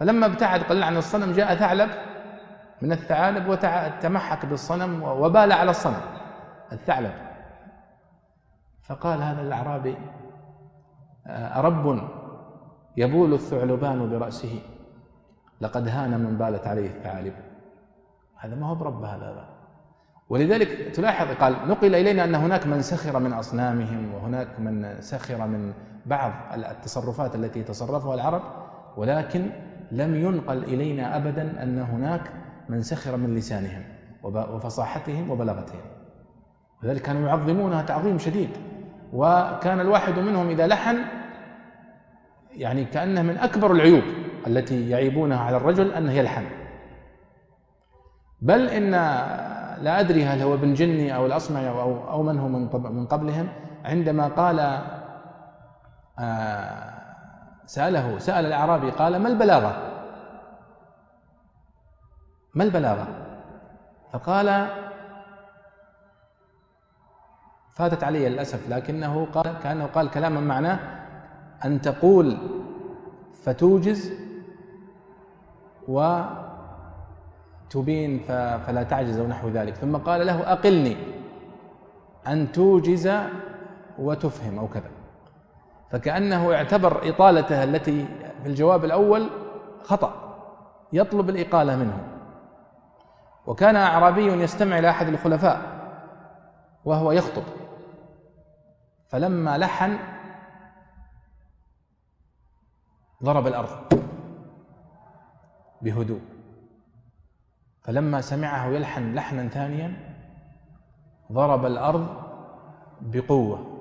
[0.00, 1.90] فلما ابتعد قليل عن الصنم جاء ثعلب
[2.82, 6.00] من الثعالب وتمحك بالصنم وبال على الصنم
[6.72, 7.12] الثعلب.
[8.82, 9.96] فقال هذا الأعرابي
[11.30, 12.00] أرب
[12.96, 14.60] يبول الثعلبان برأسه.
[15.60, 17.32] لقد هان من بالت عليه الثعالب.
[18.36, 19.48] هذا ما هو برب هذا.
[20.28, 25.72] ولذلك تلاحظ قال نقل إلينا أن هناك من سخر من أصنامهم وهناك من سخر من
[26.06, 28.42] بعض التصرفات التي تصرفها العرب
[28.96, 29.50] ولكن
[29.92, 32.30] لم ينقل إلينا أبدا أن هناك
[32.68, 33.82] من سخر من لسانهم
[34.22, 35.80] وفصاحتهم وبلاغتهم.
[36.82, 38.50] لذلك كانوا يعظمونها تعظيم شديد.
[39.12, 40.98] وكان الواحد منهم إذا لحن
[42.50, 44.02] يعني كأنه من أكبر العيوب
[44.46, 46.46] التي يعيبونها على الرجل أنه يلحن.
[48.40, 48.90] بل إن
[49.82, 53.48] لا أدري هل هو ابن جني أو الأصمعي أو, أو من هو من قبلهم
[53.84, 54.82] عندما قال
[56.18, 56.96] آه،
[57.66, 59.82] سأله سأل الأعرابي قال ما البلاغة؟
[62.54, 63.06] ما البلاغة؟
[64.12, 64.68] فقال
[67.76, 70.78] فاتت علي للأسف لكنه قال كأنه قال كلاما معناه
[71.64, 72.36] أن تقول
[73.44, 74.12] فتوجز
[75.88, 76.30] وتبين
[78.66, 79.74] فلا تعجز ونحو ذلك.
[79.74, 80.96] ثم قال له أقلني
[82.26, 83.10] أن توجز
[83.98, 84.90] وتفهم أو كذا.
[85.90, 88.06] فكأنه اعتبر إطالته التي
[88.42, 89.26] في الجواب الأول
[89.82, 90.14] خطأ
[90.92, 91.98] يطلب الإقالة منه.
[93.46, 95.60] وكان أعرابي يستمع إلى أحد الخلفاء
[96.84, 97.42] وهو يخطب.
[99.08, 99.98] فلما لحن
[103.24, 104.00] ضرب الأرض
[105.82, 106.20] بهدوء.
[107.82, 110.16] فلما سمعه يلحن لحنا ثانيا
[111.32, 112.06] ضرب الأرض
[113.00, 113.72] بقوة.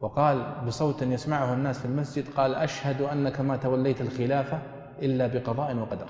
[0.00, 4.62] وقال بصوت يسمعه الناس في المسجد قال أشهد أنك ما توليت الخلافة
[4.98, 6.08] إلا بقضاء وقدر.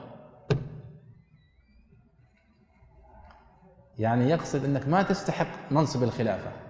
[3.99, 6.68] يعني يقصد أنك ما تستحق منصب الخلافة.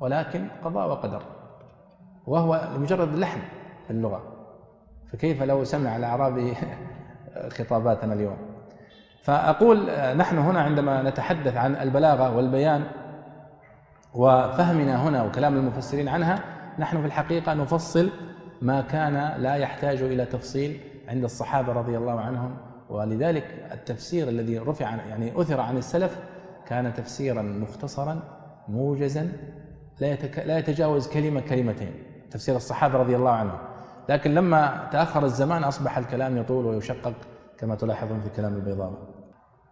[0.00, 1.22] ولكن قضاء وقدر.
[2.26, 3.40] وهو لمجرد لحن
[3.86, 4.22] في اللغة.
[5.12, 6.54] فكيف لو سمع الأعرابي
[7.58, 8.36] خطاباتنا اليوم؟
[9.22, 12.84] فأقول نحن هنا عندما نتحدث عن البلاغة والبيان
[14.14, 16.40] وفهمنا هنا وكلام المفسرين عنها
[16.78, 18.10] نحن في الحقيقة نفصل
[18.62, 22.56] ما كان لا يحتاج إلى تفصيل عند الصحابة رضي الله عنهم.
[22.88, 26.18] ولذلك التفسير الذي رفع يعني أثر عن السلف
[26.66, 28.20] كان تفسيرا مختصرا
[28.68, 29.32] موجزا
[30.00, 30.14] لا
[30.46, 31.92] لا يتجاوز كلمة كلمتين.
[32.30, 33.58] تفسير الصحابة رضي الله عنهم.
[34.08, 37.12] لكن لما تأخر الزمان أصبح الكلام يطول ويشقق
[37.58, 38.96] كما تلاحظون في كلام البيضاوي.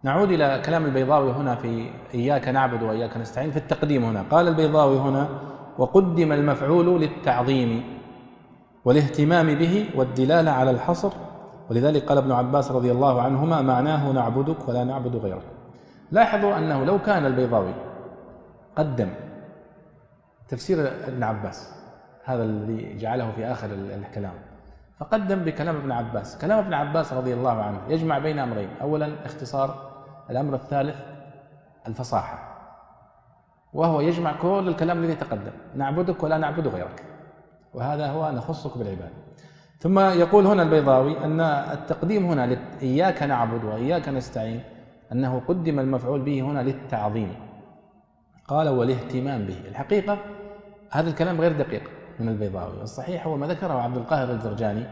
[0.03, 4.23] نعود إلى كلام البيضاوي هنا في إياك نعبد وإياك نستعين في التقديم هنا.
[4.31, 5.29] قال البيضاوي هنا
[5.77, 7.83] وقدم المفعول للتعظيم
[8.85, 11.11] والاهتمام به والدلالة على الحصر.
[11.69, 15.45] ولذلك قال ابن عباس رضي الله عنهما معناه نعبدك ولا نعبد غيرك.
[16.11, 17.73] لاحظوا أنه لو كان البيضاوي
[18.75, 19.09] قدم
[20.47, 21.73] تفسير ابن عباس
[22.25, 24.33] هذا الذي جعله في آخر الكلام.
[24.99, 26.37] فقدم بكلام ابن عباس.
[26.37, 28.69] كلام ابن عباس رضي الله عنه يجمع بين أمرين.
[28.81, 29.91] أولا اختصار
[30.29, 30.95] الأمر الثالث
[31.87, 32.55] الفصاحة
[33.73, 35.51] وهو يجمع كل الكلام الذي تقدم.
[35.75, 37.03] نعبدك ولا نعبد غيرك
[37.73, 39.25] وهذا هو نخصك بالعبادة
[39.79, 44.63] ثم يقول هنا البيضاوي أن التقديم هنا إياك نعبد وإياك نستعين
[45.11, 47.35] أنه قدم المفعول به هنا للتعظيم.
[48.47, 49.57] قال والاهتمام به.
[49.67, 50.17] الحقيقة
[50.95, 51.89] هذا الكلام غير دقيق
[52.19, 52.81] من البيضاوي.
[52.81, 54.83] الصحيح هو ما ذكره عبد القاهر الجرجاني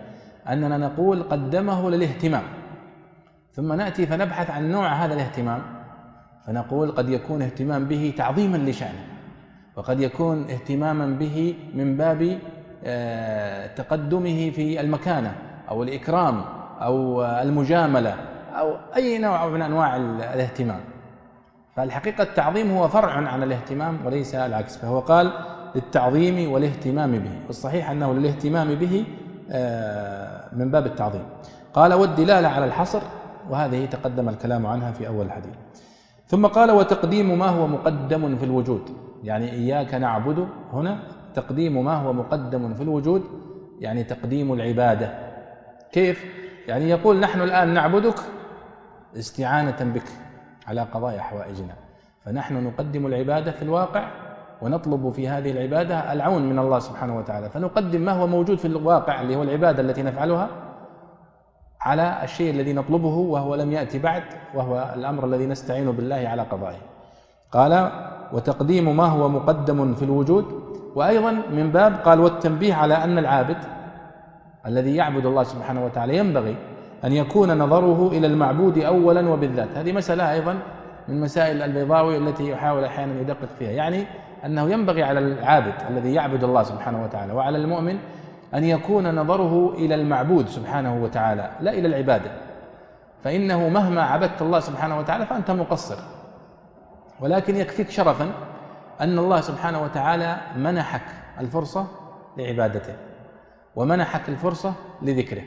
[0.49, 2.43] أننا نقول قدمه للاهتمام.
[3.53, 5.61] ثم نأتي فنبحث عن نوع هذا الاهتمام
[6.47, 9.05] فنقول قد يكون اهتمام به تعظيما لشأنه
[9.75, 12.39] وقد يكون اهتماما به من باب
[12.85, 15.35] آه، تقدمه في المكانة
[15.69, 16.41] أو الإكرام
[16.81, 18.15] أو المجاملة
[18.53, 20.79] أو أي نوع من أنواع الاهتمام.
[21.75, 24.77] فالحقيقة التعظيم هو فرع عن الاهتمام وليس العكس.
[24.77, 25.31] فهو قال
[25.75, 27.31] للتعظيم والاهتمام به.
[27.47, 29.05] والصحيح أنه للاهتمام به
[29.51, 31.25] آه، من باب التعظيم.
[31.73, 33.01] قال والدلالة على الحصر
[33.49, 35.53] وهذه تقدم الكلام عنها في أول الحديث.
[36.27, 38.81] ثم قال وتقديم ما هو مقدم في الوجود
[39.23, 40.99] يعني إياك نعبد هنا
[41.33, 43.23] تقديم ما هو مقدم في الوجود
[43.79, 45.13] يعني تقديم العبادة.
[45.91, 46.25] كيف؟
[46.67, 48.15] يعني يقول نحن الآن نعبدك
[49.17, 50.09] استعانة بك
[50.67, 51.73] على قضاء حوائجنا.
[52.25, 54.22] فنحن نقدم العبادة في الواقع
[54.63, 57.49] ونطلب في هذه العبادة العون من الله سبحانه وتعالى.
[57.49, 60.47] فنقدم ما هو موجود في الواقع اللي هو العبادة التي نفعلها
[61.81, 64.23] على الشيء الذي نطلبه وهو لم يأتي بعد
[64.55, 66.81] وهو الأمر الذي نستعين بالله على قضائه.
[67.51, 67.91] قال
[68.33, 70.45] وتقديم ما هو مقدم في الوجود
[70.95, 73.57] وأيضا من باب قال والتنبيه على أن العابد
[74.65, 76.55] الذي يعبد الله سبحانه وتعالى ينبغي
[77.03, 80.57] أن يكون نظره إلى المعبود أولا وبالذات هذه مسألة أيضا
[81.07, 83.71] من مسائل البيضاوي التي يحاول أحيانا يدقق فيها.
[83.71, 84.05] يعني
[84.45, 87.99] أنه ينبغي على العابد الذي يعبد الله سبحانه وتعالى وعلى المؤمن
[88.53, 92.31] أن يكون نظره إلى المعبود سبحانه وتعالى لا إلى العبادة.
[93.23, 95.97] فإنه مهما عبدت الله سبحانه وتعالى فأنت مقصر.
[97.19, 98.31] ولكن يكفيك شرفا
[99.01, 101.05] أن الله سبحانه وتعالى منحك
[101.39, 101.87] الفرصة
[102.37, 102.93] لعبادته
[103.75, 105.43] ومنحك الفرصة لذكره.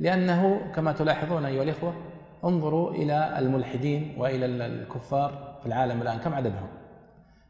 [0.00, 1.94] لأنه كما تلاحظون أيها الإخوة
[2.44, 6.68] انظروا إلى الملحدين وإلى الكفار في العالم الآن كم عددهم؟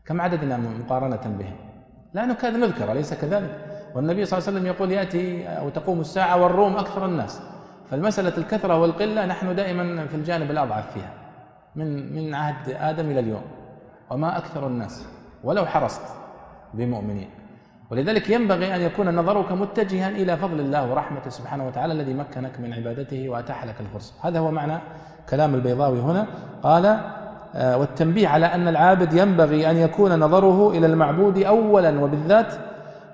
[0.07, 1.57] كم عددنا مقارنة بهم؟
[2.15, 3.51] لا نكاد نذكر أليس كذلك؟
[3.95, 7.41] والنبي صلى الله عليه وسلم يقول يأتي أو تقوم الساعة والروم أكثر الناس.
[7.91, 11.13] فالمسألة الكثرة والقلة نحن دائما في الجانب الأضعف فيها
[11.77, 13.43] من من عهد آدم إلى اليوم
[14.11, 15.07] وما أكثر الناس
[15.45, 16.03] ولو حرصت
[16.75, 17.31] بمؤمنين.
[17.91, 22.73] ولذلك ينبغي أن يكون نظرك متجها إلى فضل الله ورحمته سبحانه وتعالى الذي مكنك من
[22.73, 24.15] عبادته وأتاح لك الفرصة.
[24.23, 24.79] هذا هو معنى
[25.29, 26.27] كلام البيضاوي هنا.
[26.63, 27.01] قال
[27.55, 32.55] والتنبيه على أن العابد ينبغي أن يكون نظره إلى المعبود أولا وبالذات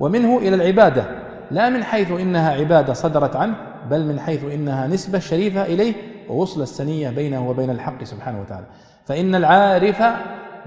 [0.01, 1.05] ومنه إلى العبادة
[1.51, 3.55] لا من حيث إنها عبادة صدرت عنه
[3.91, 5.95] بل من حيث إنها نسبة شريفة إليه
[6.29, 8.67] ووصل السنية بينه وبين الحق سبحانه وتعالى.
[9.05, 10.03] فإن العارف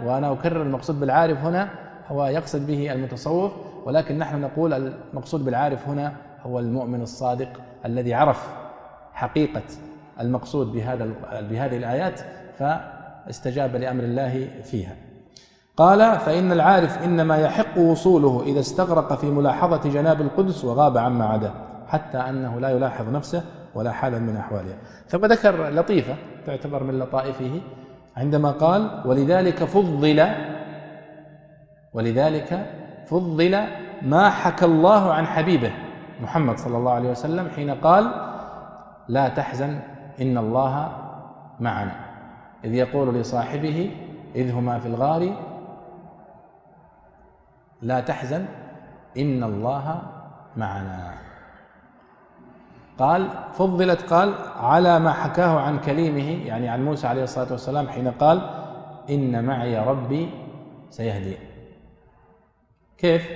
[0.05, 1.69] وأنا أكرر المقصود بالعارف هنا
[2.07, 3.51] هو يقصد به المتصوف
[3.85, 6.13] ولكن نحن نقول المقصود بالعارف هنا
[6.45, 7.49] هو المؤمن الصادق
[7.85, 8.47] الذي عرف
[9.13, 9.61] حقيقة
[10.19, 11.07] المقصود بهذا
[11.49, 12.21] بهذه الآيات
[13.25, 14.95] فاستجاب لأمر الله فيها.
[15.77, 21.53] قال فإن العارف إنما يحق وصوله إذا استغرق في ملاحظة جناب القدس وغاب عما عداه
[21.87, 23.43] حتى أنه لا يلاحظ نفسه
[23.75, 24.77] ولا حالا من أحوالها
[25.07, 27.61] ثم ذكر لطيفة تعتبر من لطائفه
[28.17, 30.27] عندما قال ولذلك فضل
[31.93, 32.65] ولذلك
[33.07, 33.63] فضل
[34.01, 35.71] ما حكى الله عن حبيبه
[36.21, 38.11] محمد صلى الله عليه وسلم حين قال
[39.07, 39.79] لا تحزن
[40.21, 40.91] إن الله
[41.59, 42.02] معنا.
[42.63, 43.91] إذ يقول لصاحبه
[44.35, 45.33] إذ هما في الغار
[47.81, 48.45] لا تحزن
[49.17, 50.01] إن الله
[50.57, 51.13] معنا
[52.99, 58.11] قال فضلت قال على ما حكاه عن كليمه يعني عن موسى عليه الصلاة والسلام حين
[58.11, 58.49] قال
[59.09, 60.29] إن معي ربي
[60.89, 61.37] سيهدي
[62.97, 63.27] كيف؟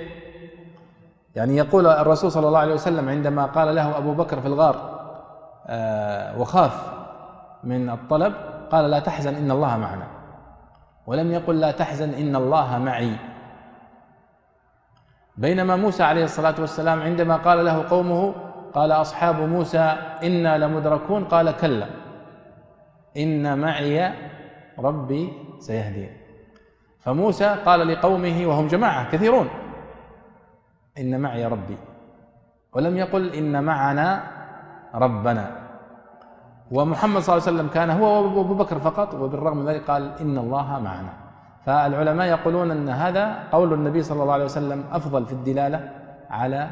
[1.36, 4.98] يعني يقول الرسول صلى الله عليه وسلم عندما قال له أبو بكر في الغار
[5.66, 6.92] آه وخاف
[7.64, 8.34] من الطلب
[8.72, 10.06] قال لا تحزن إن الله معنا.
[11.06, 13.16] ولم يقل لا تحزن إن الله معي.
[15.36, 18.34] بينما موسى عليه الصلاة والسلام عندما قال له قومه
[18.74, 21.86] قال أصحاب موسى إنا لمدركون قال كلا.
[23.16, 24.12] إن معي
[24.78, 26.16] ربي سيهدين.
[27.00, 29.48] فموسى قال لقومه وهم جماعة كثيرون
[30.98, 31.76] إن معي ربي.
[32.72, 34.22] ولم يقل إن معنا
[34.94, 35.67] ربنا.
[36.70, 40.38] ومحمد صلى الله عليه وسلم كان هو وابو بكر فقط وبالرغم من ذلك قال إن
[40.38, 41.12] الله معنا.
[41.66, 45.90] فالعلماء يقولون إن هذا قول النبي صلى الله عليه وسلم أفضل في الدلالة
[46.30, 46.70] على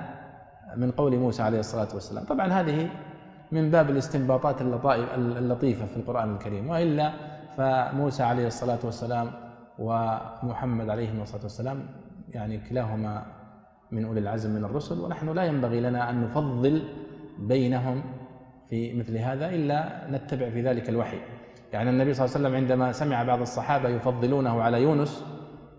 [0.77, 2.25] من قول موسى عليه الصلاة والسلام.
[2.25, 2.89] طبعا هذه
[3.53, 4.63] من باب الاستنباطات
[5.17, 6.69] اللطيفة في القرآن الكريم.
[6.71, 7.13] وإلا
[7.57, 9.31] فموسى عليه الصلاة والسلام
[9.79, 11.79] ومحمد عليه الصلاة والسلام
[12.35, 13.23] يعني كلاهما
[13.93, 16.83] من أولي العزم من الرسل ونحن لا ينبغي لنا أن نفضل
[17.39, 18.03] بينهم
[18.71, 21.19] في مثل هذا إلا نتبع في ذلك الوحي.
[21.73, 25.25] يعني النبي صلى الله عليه وسلم عندما سمع بعض الصحابة يفضلونه على يونس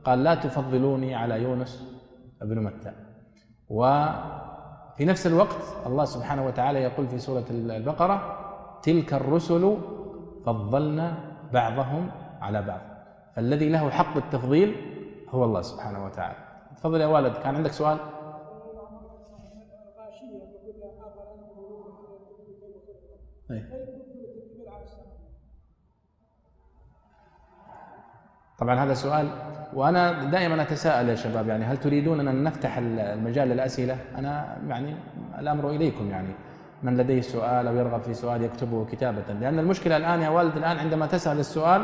[0.03, 1.97] قال لا تفضلوني على يونس
[2.41, 2.91] ابن متى.
[3.69, 8.37] وفي نفس الوقت الله سبحانه وتعالى يقول في سورة البقرة
[8.83, 9.77] تلك الرسل
[10.45, 11.17] فضلنا
[11.53, 12.11] بعضهم
[12.41, 12.81] على بعض.
[13.35, 14.75] فالذي له حق التفضيل
[15.29, 16.37] هو الله سبحانه وتعالى.
[16.77, 17.97] تفضل يا والد كان عندك سؤال؟
[28.57, 29.27] طبعا هذا سؤال
[29.73, 34.95] وأنا دائما أتساءل يا شباب يعني هل تريدون أن نفتح المجال للأسئلة؟ أنا يعني
[35.39, 36.33] الأمر إليكم يعني
[36.83, 40.77] من لديه سؤال أو يرغب في سؤال يكتبه كتابة لأن المشكلة الآن يا والد الآن
[40.77, 41.81] عندما تسأل السؤال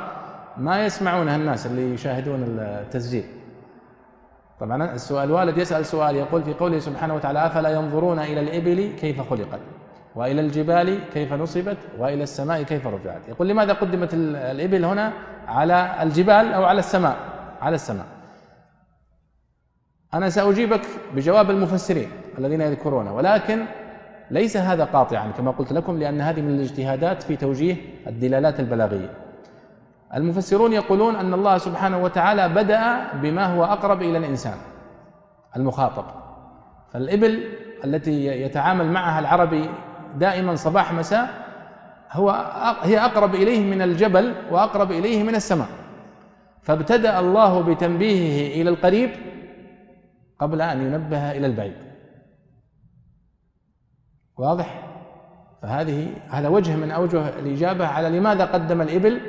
[0.58, 3.26] ما يسمعونها الناس اللي يشاهدون التسجيل.
[4.60, 9.22] طبعا السؤال الوالد يسأل سؤال يقول في قوله سبحانه وتعالى أفلا ينظرون إلى الإبل كيف
[9.22, 9.60] خلقت؟
[10.16, 13.28] وإلى الجبال كيف نصبت وإلى السماء كيف رفعت.
[13.28, 15.14] يقول لماذا قدمت الإبل هنا
[15.48, 17.18] على الجبال أو على السماء؟
[17.62, 18.06] على السماء.
[20.14, 20.82] أنا سأجيبك
[21.16, 23.66] بجواب المفسرين الذين يذكرون ولكن
[24.32, 27.76] ليس هذا قاطعا كما قلت لكم لأن هذه من الاجتهادات في توجيه
[28.08, 29.10] الدلالات البلاغية.
[30.16, 34.58] المفسرون يقولون أن الله سبحانه وتعالى بدأ بما هو أقرب إلى الإنسان
[35.56, 36.06] المخاطب.
[36.94, 37.44] فالإبل
[37.86, 39.70] التي يتعامل معها العربي
[40.16, 41.30] دائما صباح مساء
[42.12, 42.32] هو
[42.82, 45.68] هي أقرب إليه من الجبل وأقرب إليه من السماء.
[46.62, 49.10] فابتدأ الله بتنبيهه إلى القريب
[50.40, 51.76] قبل أن ينبه إلى البعيد.
[54.38, 54.90] واضح؟
[55.62, 59.22] فهذه هذا وجه من أوجه الإجابة على لماذا قدم الإبل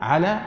[0.00, 0.38] على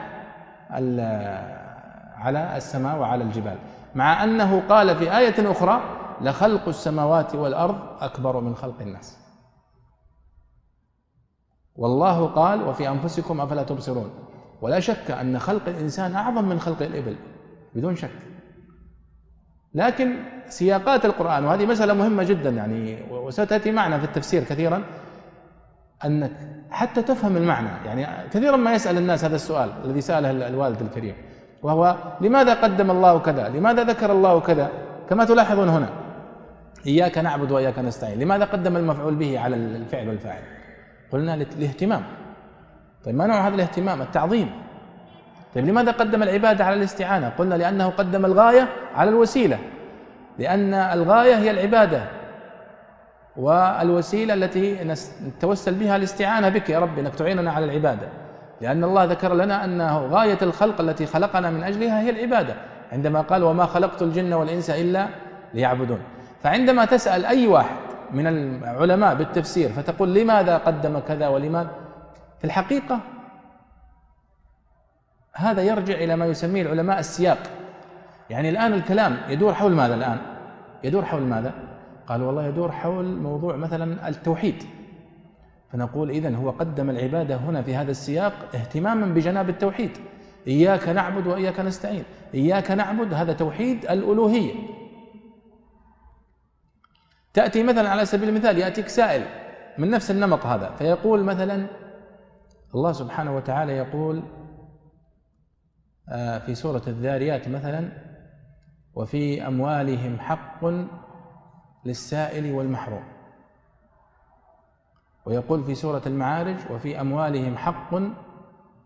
[2.16, 3.56] على السماء وعلى الجبال.
[3.94, 5.80] مع أنه قال في آية أخرى
[6.20, 9.21] لخلق السماوات والأرض أكبر من خلق الناس.
[11.76, 14.10] والله قال وفي أنفسكم أفلا تبصرون
[14.62, 17.16] ولا شك أن خلق الإنسان أعظم من خلق الإبل
[17.74, 18.10] بدون شك
[19.74, 20.16] لكن
[20.48, 24.82] سياقات القرآن وهذه مسألة مهمة جدا يعني وستأتي معنا في التفسير كثيرا
[26.04, 26.30] أنك
[26.70, 31.14] حتى تفهم المعنى يعني كثيرا ما يسأل الناس هذا السؤال الذي سأله الوالد الكريم
[31.62, 34.70] وهو لماذا قدم الله كذا؟ لماذا ذكر الله كذا؟
[35.10, 35.88] كما تلاحظون هنا
[36.86, 40.42] إياك نعبد وإياك نستعين، لماذا قدم المفعول به على الفعل والفاعل؟
[41.12, 42.02] قلنا الاهتمام
[43.04, 44.50] طيب ما نوع هذا الاهتمام؟ التعظيم.
[45.54, 49.58] طيب لماذا قدم العبادة على الاستعانة؟ قلنا لأنه قدم الغاية على الوسيلة.
[50.38, 52.02] لأن الغاية هي العبادة.
[53.36, 54.94] والوسيلة التي
[55.26, 58.08] نتوسل بها الاستعانة بك يا رب أنك تعيننا على العبادة.
[58.60, 62.54] لأن الله ذكر لنا أنه غاية الخلق التي خلقنا من أجلها هي العبادة.
[62.92, 65.08] عندما قال وما خلقت الجن والإنس إلا
[65.54, 66.00] ليعبدون.
[66.42, 67.76] فعندما تسأل أي واحد
[68.12, 71.70] من العلماء بالتفسير فتقول لماذا قدم كذا ولماذا
[72.38, 73.00] في الحقيقة
[75.34, 77.38] هذا يرجع إلى ما يسميه العلماء السياق.
[78.30, 80.18] يعني الآن الكلام يدور حول ماذا الآن؟
[80.84, 81.54] يدور حول ماذا؟
[82.06, 84.62] قال والله يدور حول موضوع مثلا التوحيد.
[85.72, 89.90] فنقول إذن هو قدم العبادة هنا في هذا السياق اهتماما بجناب التوحيد.
[90.46, 92.04] إياك نعبد وإياك نستعين.
[92.34, 94.54] إياك نعبد هذا توحيد الألوهية.
[97.34, 99.22] تأتي مثلا على سبيل المثال يأتيك سائل
[99.78, 101.66] من نفس النمط هذا فيقول مثلا
[102.74, 104.22] الله سبحانه وتعالى يقول
[106.08, 107.88] آه، في سورة الذاريات مثلا
[108.94, 110.64] وفي أموالهم حق
[111.84, 113.02] للسائل والمحروم.
[115.26, 117.94] ويقول في سورة المعارج وفي أموالهم حق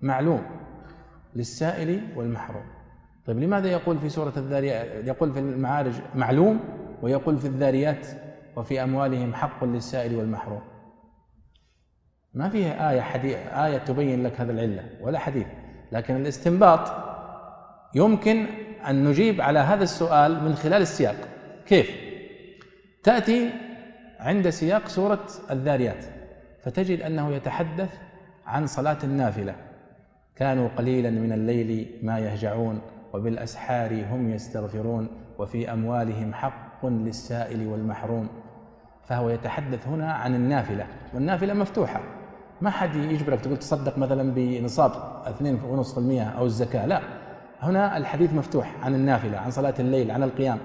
[0.03, 0.43] معلوم
[1.37, 2.65] للسائل والمحروم.
[3.27, 6.61] طيب لماذا يقول في سورة الذاريات يقول في المعارج معلوم
[7.03, 8.07] ويقول في الذاريات
[8.57, 10.63] وفي أموالهم حق للسائل والمحروم.
[12.35, 15.47] ما فيها آية حديث آية تبين لك هذا العلة ولا حديث
[15.93, 16.93] لكن الاستنباط
[17.95, 18.47] يمكن
[18.89, 21.17] أن نجيب على هذا السؤال من خلال السياق.
[21.67, 21.91] كيف؟
[23.03, 23.51] تأتي
[24.21, 26.05] عند سياق سورة الذاريات
[26.63, 27.99] فتجد أنه يتحدث
[28.47, 29.55] عن صلاة النافلة.
[30.37, 32.81] كانوا قليلا من الليل ما يهجعون
[33.13, 35.09] وبالأسحار هم يستغفرون
[35.39, 38.46] وفي أموالهم حق للسائل والمحروم.
[39.09, 42.01] فهو يتحدث هنا عن النافلة والنافلة مفتوحة.
[42.61, 44.93] ما حد يجبرك تقول تصدق مثلا بنصاب
[45.27, 47.01] 2.5% أو الزكاة لا.
[47.63, 50.59] هنا الحديث مفتوح عن النافلة عن صلاة الليل عن القيام.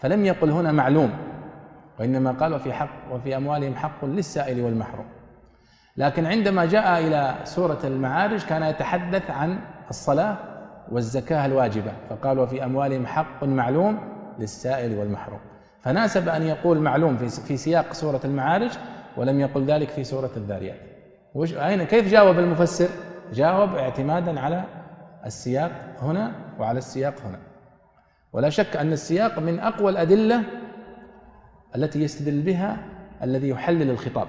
[0.00, 1.10] فلم يقل هنا معلوم
[2.00, 5.06] وإنما قال وفي حق وفي أموالهم حق للسائل والمحروم.
[5.96, 9.58] لكن عندما جاء إلى سورة المعارج كان يتحدث عن
[9.90, 10.36] الصلاة
[10.92, 13.98] والزكاة الواجبة فقال وفي أموالهم حق معلوم
[14.38, 15.40] للسائل والمحروم.
[15.82, 18.70] فناسب أن يقول معلوم في في سياق سورة المعارج
[19.16, 20.80] ولم يقل ذلك في سورة الذاريات.
[21.34, 22.88] وش أين كيف جاوب المفسر؟
[23.32, 24.64] جاوب اعتمادا على
[25.26, 25.70] السياق
[26.02, 27.38] هنا وعلى السياق هنا.
[28.32, 30.42] ولا شك أن السياق من أقوى الأدلة
[31.76, 32.76] التي يستدل بها
[33.22, 34.26] الذي يحلل الخطاب.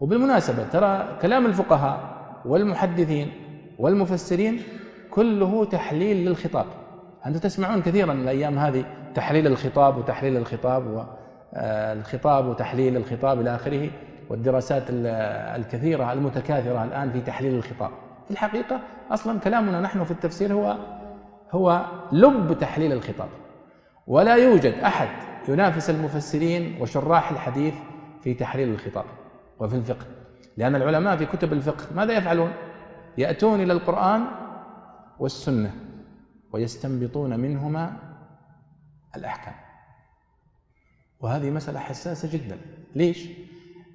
[0.00, 2.00] وبالمناسبة ترى كلام الفقهاء
[2.44, 3.32] والمحدثين
[3.78, 4.62] والمفسرين
[5.10, 6.66] كله تحليل للخطاب.
[7.26, 8.84] أنتم تسمعون كثيرا الأيام هذه
[9.14, 11.06] تحليل الخطاب وتحليل الخطاب
[11.52, 13.90] والخطاب وتحليل الخطاب إلى آخره
[14.30, 17.90] والدراسات الكثيرة المتكاثرة الآن في تحليل الخطاب.
[18.24, 18.80] في الحقيقة
[19.10, 20.76] أصلا كلامنا نحن في التفسير هو
[21.52, 23.28] هو لب تحليل الخطاب.
[24.06, 25.08] ولا يوجد أحد
[25.48, 27.74] ينافس المفسرين وشراح الحديث
[28.22, 29.04] في تحليل الخطاب
[29.58, 30.06] وفي الفقه.
[30.56, 32.50] لأن العلماء في كتب الفقه ماذا يفعلون؟
[33.18, 34.24] يأتون إلى القرآن
[35.18, 35.74] والسنة
[36.52, 37.92] ويستنبطون منهما
[39.16, 39.54] الأحكام.
[41.20, 42.58] وهذه مسألة حساسة جدا.
[42.94, 43.28] ليش؟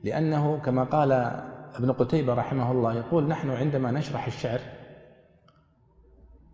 [0.04, 1.12] لأنه كما قال
[1.76, 4.60] ابن قتيبة رحمه الله يقول نحن عندما نشرح الشعر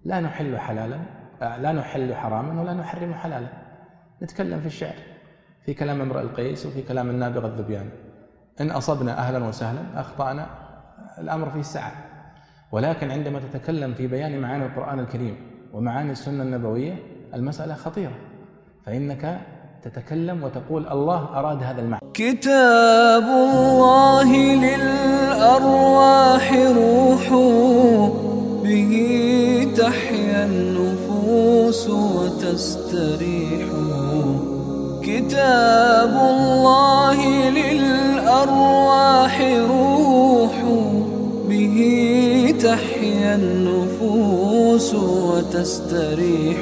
[0.06, 1.00] لا نحل حلالا
[1.42, 3.48] لا نحل حراما ولا نحرم حلالا.
[4.24, 4.96] نتكلم في الشعر
[5.66, 7.90] في كلام امرئ القيس وفي كلام النابغة الذبيان.
[8.62, 10.50] إن أصبنا أهلا وسهلا أخطأنا
[11.18, 11.92] الأمر فيه السعة
[12.72, 15.36] ولكن عندما تتكلم في بيان معاني القرآن الكريم
[15.74, 16.96] ومعاني السنة النبوية
[17.34, 18.31] المسألة خطيرة.
[18.86, 19.42] فإنك
[19.84, 22.02] تتكلم وتقول الله أراد هذا المعنى.
[22.14, 24.30] كتاب الله
[24.66, 27.30] للأرواح روح
[28.64, 28.94] به
[29.78, 33.66] تحيا النفوس وتستريح.
[35.02, 40.56] كتاب الله للأرواح روح
[41.50, 41.78] به
[42.64, 46.58] تحيا النفوس وتستريح.